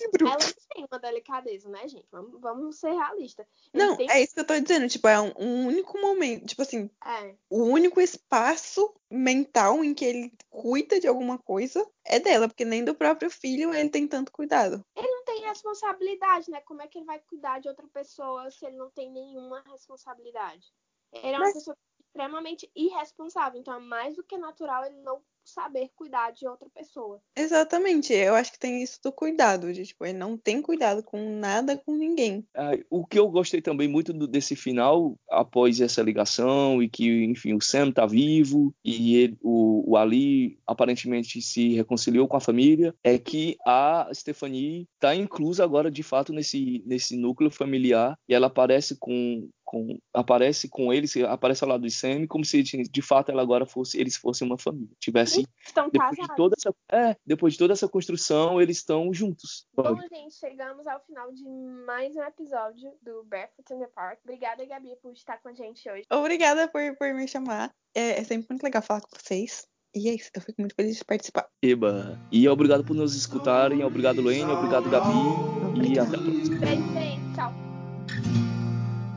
tem 0.74 0.86
uma 0.90 0.98
delicadeza, 0.98 1.68
né, 1.68 1.88
gente? 1.88 2.06
Vamos, 2.10 2.40
vamos 2.40 2.76
ser 2.78 2.92
realistas. 2.92 3.46
Ele 3.72 3.84
Não, 3.84 3.96
tem- 3.96 4.10
é 4.10 4.22
isso 4.22 4.34
que 4.34 4.40
eu 4.40 4.46
tô 4.46 4.58
dizendo. 4.58 4.88
Tipo, 4.88 5.08
é 5.08 5.20
um, 5.20 5.32
um 5.38 5.66
único 5.66 5.98
momento. 5.98 6.46
Tipo 6.46 6.62
assim, 6.62 6.90
é. 7.04 7.34
o 7.48 7.62
único 7.64 8.00
espaço 8.00 8.94
mental 9.10 9.84
em 9.84 9.94
que 9.94 10.04
ele 10.04 10.32
cuida 10.50 10.98
de 10.98 11.06
alguma 11.06 11.38
coisa 11.38 11.86
é 12.04 12.18
dela, 12.18 12.48
porque 12.48 12.64
nem 12.64 12.84
do 12.84 12.94
próprio 12.94 13.30
filho 13.30 13.72
ele 13.74 13.88
tem 13.88 14.06
tanto 14.06 14.32
cuidado. 14.32 14.84
Ele 14.96 15.08
não 15.08 15.24
tem 15.24 15.42
responsabilidade, 15.42 16.50
né? 16.50 16.60
Como 16.62 16.82
é 16.82 16.88
que 16.88 16.98
ele 16.98 17.06
vai 17.06 17.20
cuidar 17.20 17.60
de 17.60 17.68
outra 17.68 17.86
pessoa 17.88 18.50
se 18.50 18.66
ele 18.66 18.76
não 18.76 18.90
tem 18.90 19.10
nenhuma 19.12 19.62
responsabilidade? 19.70 20.66
Ele 21.12 21.28
é 21.28 21.38
uma 21.38 21.40
Mas- 21.40 21.54
pessoa 21.54 21.76
extremamente 22.00 22.70
irresponsável, 22.74 23.60
então 23.60 23.74
é 23.74 23.78
mais 23.78 24.16
do 24.16 24.24
que 24.24 24.36
natural 24.38 24.84
ele 24.84 24.96
não 25.02 25.22
saber 25.48 25.90
cuidar 25.94 26.32
de 26.32 26.46
outra 26.46 26.68
pessoa. 26.74 27.20
Exatamente, 27.36 28.12
eu 28.12 28.34
acho 28.34 28.52
que 28.52 28.58
tem 28.58 28.82
isso 28.82 28.98
do 29.02 29.12
cuidado, 29.12 29.72
de, 29.72 29.84
tipo, 29.84 30.04
ele 30.04 30.18
não 30.18 30.36
tem 30.36 30.60
cuidado 30.60 31.02
com 31.02 31.38
nada, 31.38 31.76
com 31.76 31.94
ninguém. 31.96 32.44
Ah, 32.54 32.72
o 32.90 33.06
que 33.06 33.18
eu 33.18 33.28
gostei 33.28 33.62
também 33.62 33.88
muito 33.88 34.12
do- 34.12 34.26
desse 34.26 34.56
final, 34.56 35.16
após 35.30 35.80
essa 35.80 36.02
ligação, 36.02 36.82
e 36.82 36.88
que, 36.88 37.24
enfim, 37.24 37.54
o 37.54 37.60
Sam 37.60 37.90
tá 37.92 38.06
vivo, 38.06 38.74
e 38.84 39.16
ele- 39.16 39.38
o, 39.42 39.92
o 39.92 39.96
Ali 39.96 40.58
aparentemente 40.66 41.40
se 41.40 41.74
reconciliou 41.74 42.26
com 42.28 42.36
a 42.36 42.40
família, 42.40 42.94
é 43.02 43.18
que 43.18 43.56
a 43.66 44.08
Stephanie 44.12 44.86
tá 44.98 45.14
inclusa 45.14 45.62
agora, 45.64 45.90
de 45.90 46.02
fato, 46.02 46.32
nesse, 46.32 46.82
nesse 46.86 47.16
núcleo 47.16 47.50
familiar, 47.50 48.18
e 48.28 48.34
ela 48.34 48.48
aparece 48.48 48.96
com, 48.98 49.48
com 49.64 49.98
aparece 50.12 50.68
com 50.68 50.92
ele, 50.92 51.06
se- 51.06 51.24
aparece 51.24 51.62
ao 51.64 51.70
lado 51.70 51.82
do 51.82 51.90
Sam, 51.90 52.26
como 52.26 52.44
se, 52.44 52.62
de 52.62 53.02
fato, 53.02 53.30
ela 53.30 53.42
agora 53.42 53.66
fosse, 53.66 53.98
eles 53.98 54.16
fossem 54.16 54.46
uma 54.46 54.58
família. 54.58 54.88
Tivesse, 55.00 55.35
Estão 55.64 55.88
depois 55.88 56.10
de 56.10 56.16
casados. 56.16 56.36
toda 56.36 56.56
essa, 56.58 56.74
é, 56.90 57.16
depois 57.26 57.52
de 57.54 57.58
toda 57.58 57.72
essa 57.72 57.88
construção, 57.88 58.60
eles 58.60 58.78
estão 58.78 59.12
juntos. 59.12 59.66
Bom, 59.74 59.98
gente, 60.12 60.34
chegamos 60.34 60.86
ao 60.86 61.00
final 61.00 61.32
de 61.32 61.44
mais 61.86 62.14
um 62.14 62.22
episódio 62.22 62.92
do 63.02 63.24
Barefoot 63.24 63.72
in 63.72 63.80
the 63.80 63.88
Park. 63.94 64.20
Obrigada, 64.24 64.64
Gabi, 64.64 64.96
por 65.02 65.12
estar 65.12 65.38
com 65.42 65.48
a 65.48 65.54
gente 65.54 65.88
hoje. 65.90 66.04
Obrigada 66.10 66.68
por, 66.68 66.96
por 66.96 67.12
me 67.14 67.26
chamar. 67.26 67.72
É, 67.94 68.20
é 68.20 68.24
sempre 68.24 68.46
muito 68.50 68.62
legal 68.62 68.82
falar 68.82 69.00
com 69.00 69.08
vocês. 69.16 69.66
E 69.94 70.10
é 70.10 70.14
isso, 70.14 70.30
eu 70.34 70.42
fico 70.42 70.60
muito 70.60 70.74
feliz 70.74 70.98
de 70.98 71.04
participar. 71.06 71.48
Eba. 71.62 72.20
E 72.30 72.46
obrigado 72.46 72.84
por 72.84 72.94
nos 72.94 73.16
escutarem. 73.16 73.82
Obrigado, 73.82 74.20
Lene. 74.20 74.52
Obrigado, 74.52 74.90
Gabi. 74.90 75.88
E 75.88 75.98
até 75.98 76.16
a 76.16 76.20
próxima. 76.20 76.58
Beijo, 76.58 76.92
gente. 76.92 77.34
Tchau. 77.34 77.52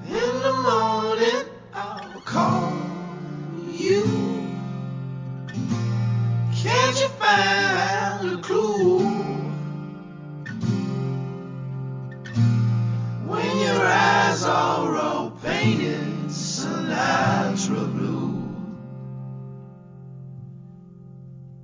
In 0.07 0.41
the 0.41 0.51
morning, 0.63 1.45
I'll 1.73 2.21
call 2.23 2.71
you. 3.77 4.38
Can't 6.63 6.99
you 7.01 7.07
find 7.09 8.31
a 8.31 8.41
clue? 8.41 8.99
When 13.25 13.59
your 13.59 13.85
eyes 13.85 14.43
are 14.43 14.95
all 14.95 15.31
painted 15.41 16.29
sunlight. 16.31 17.48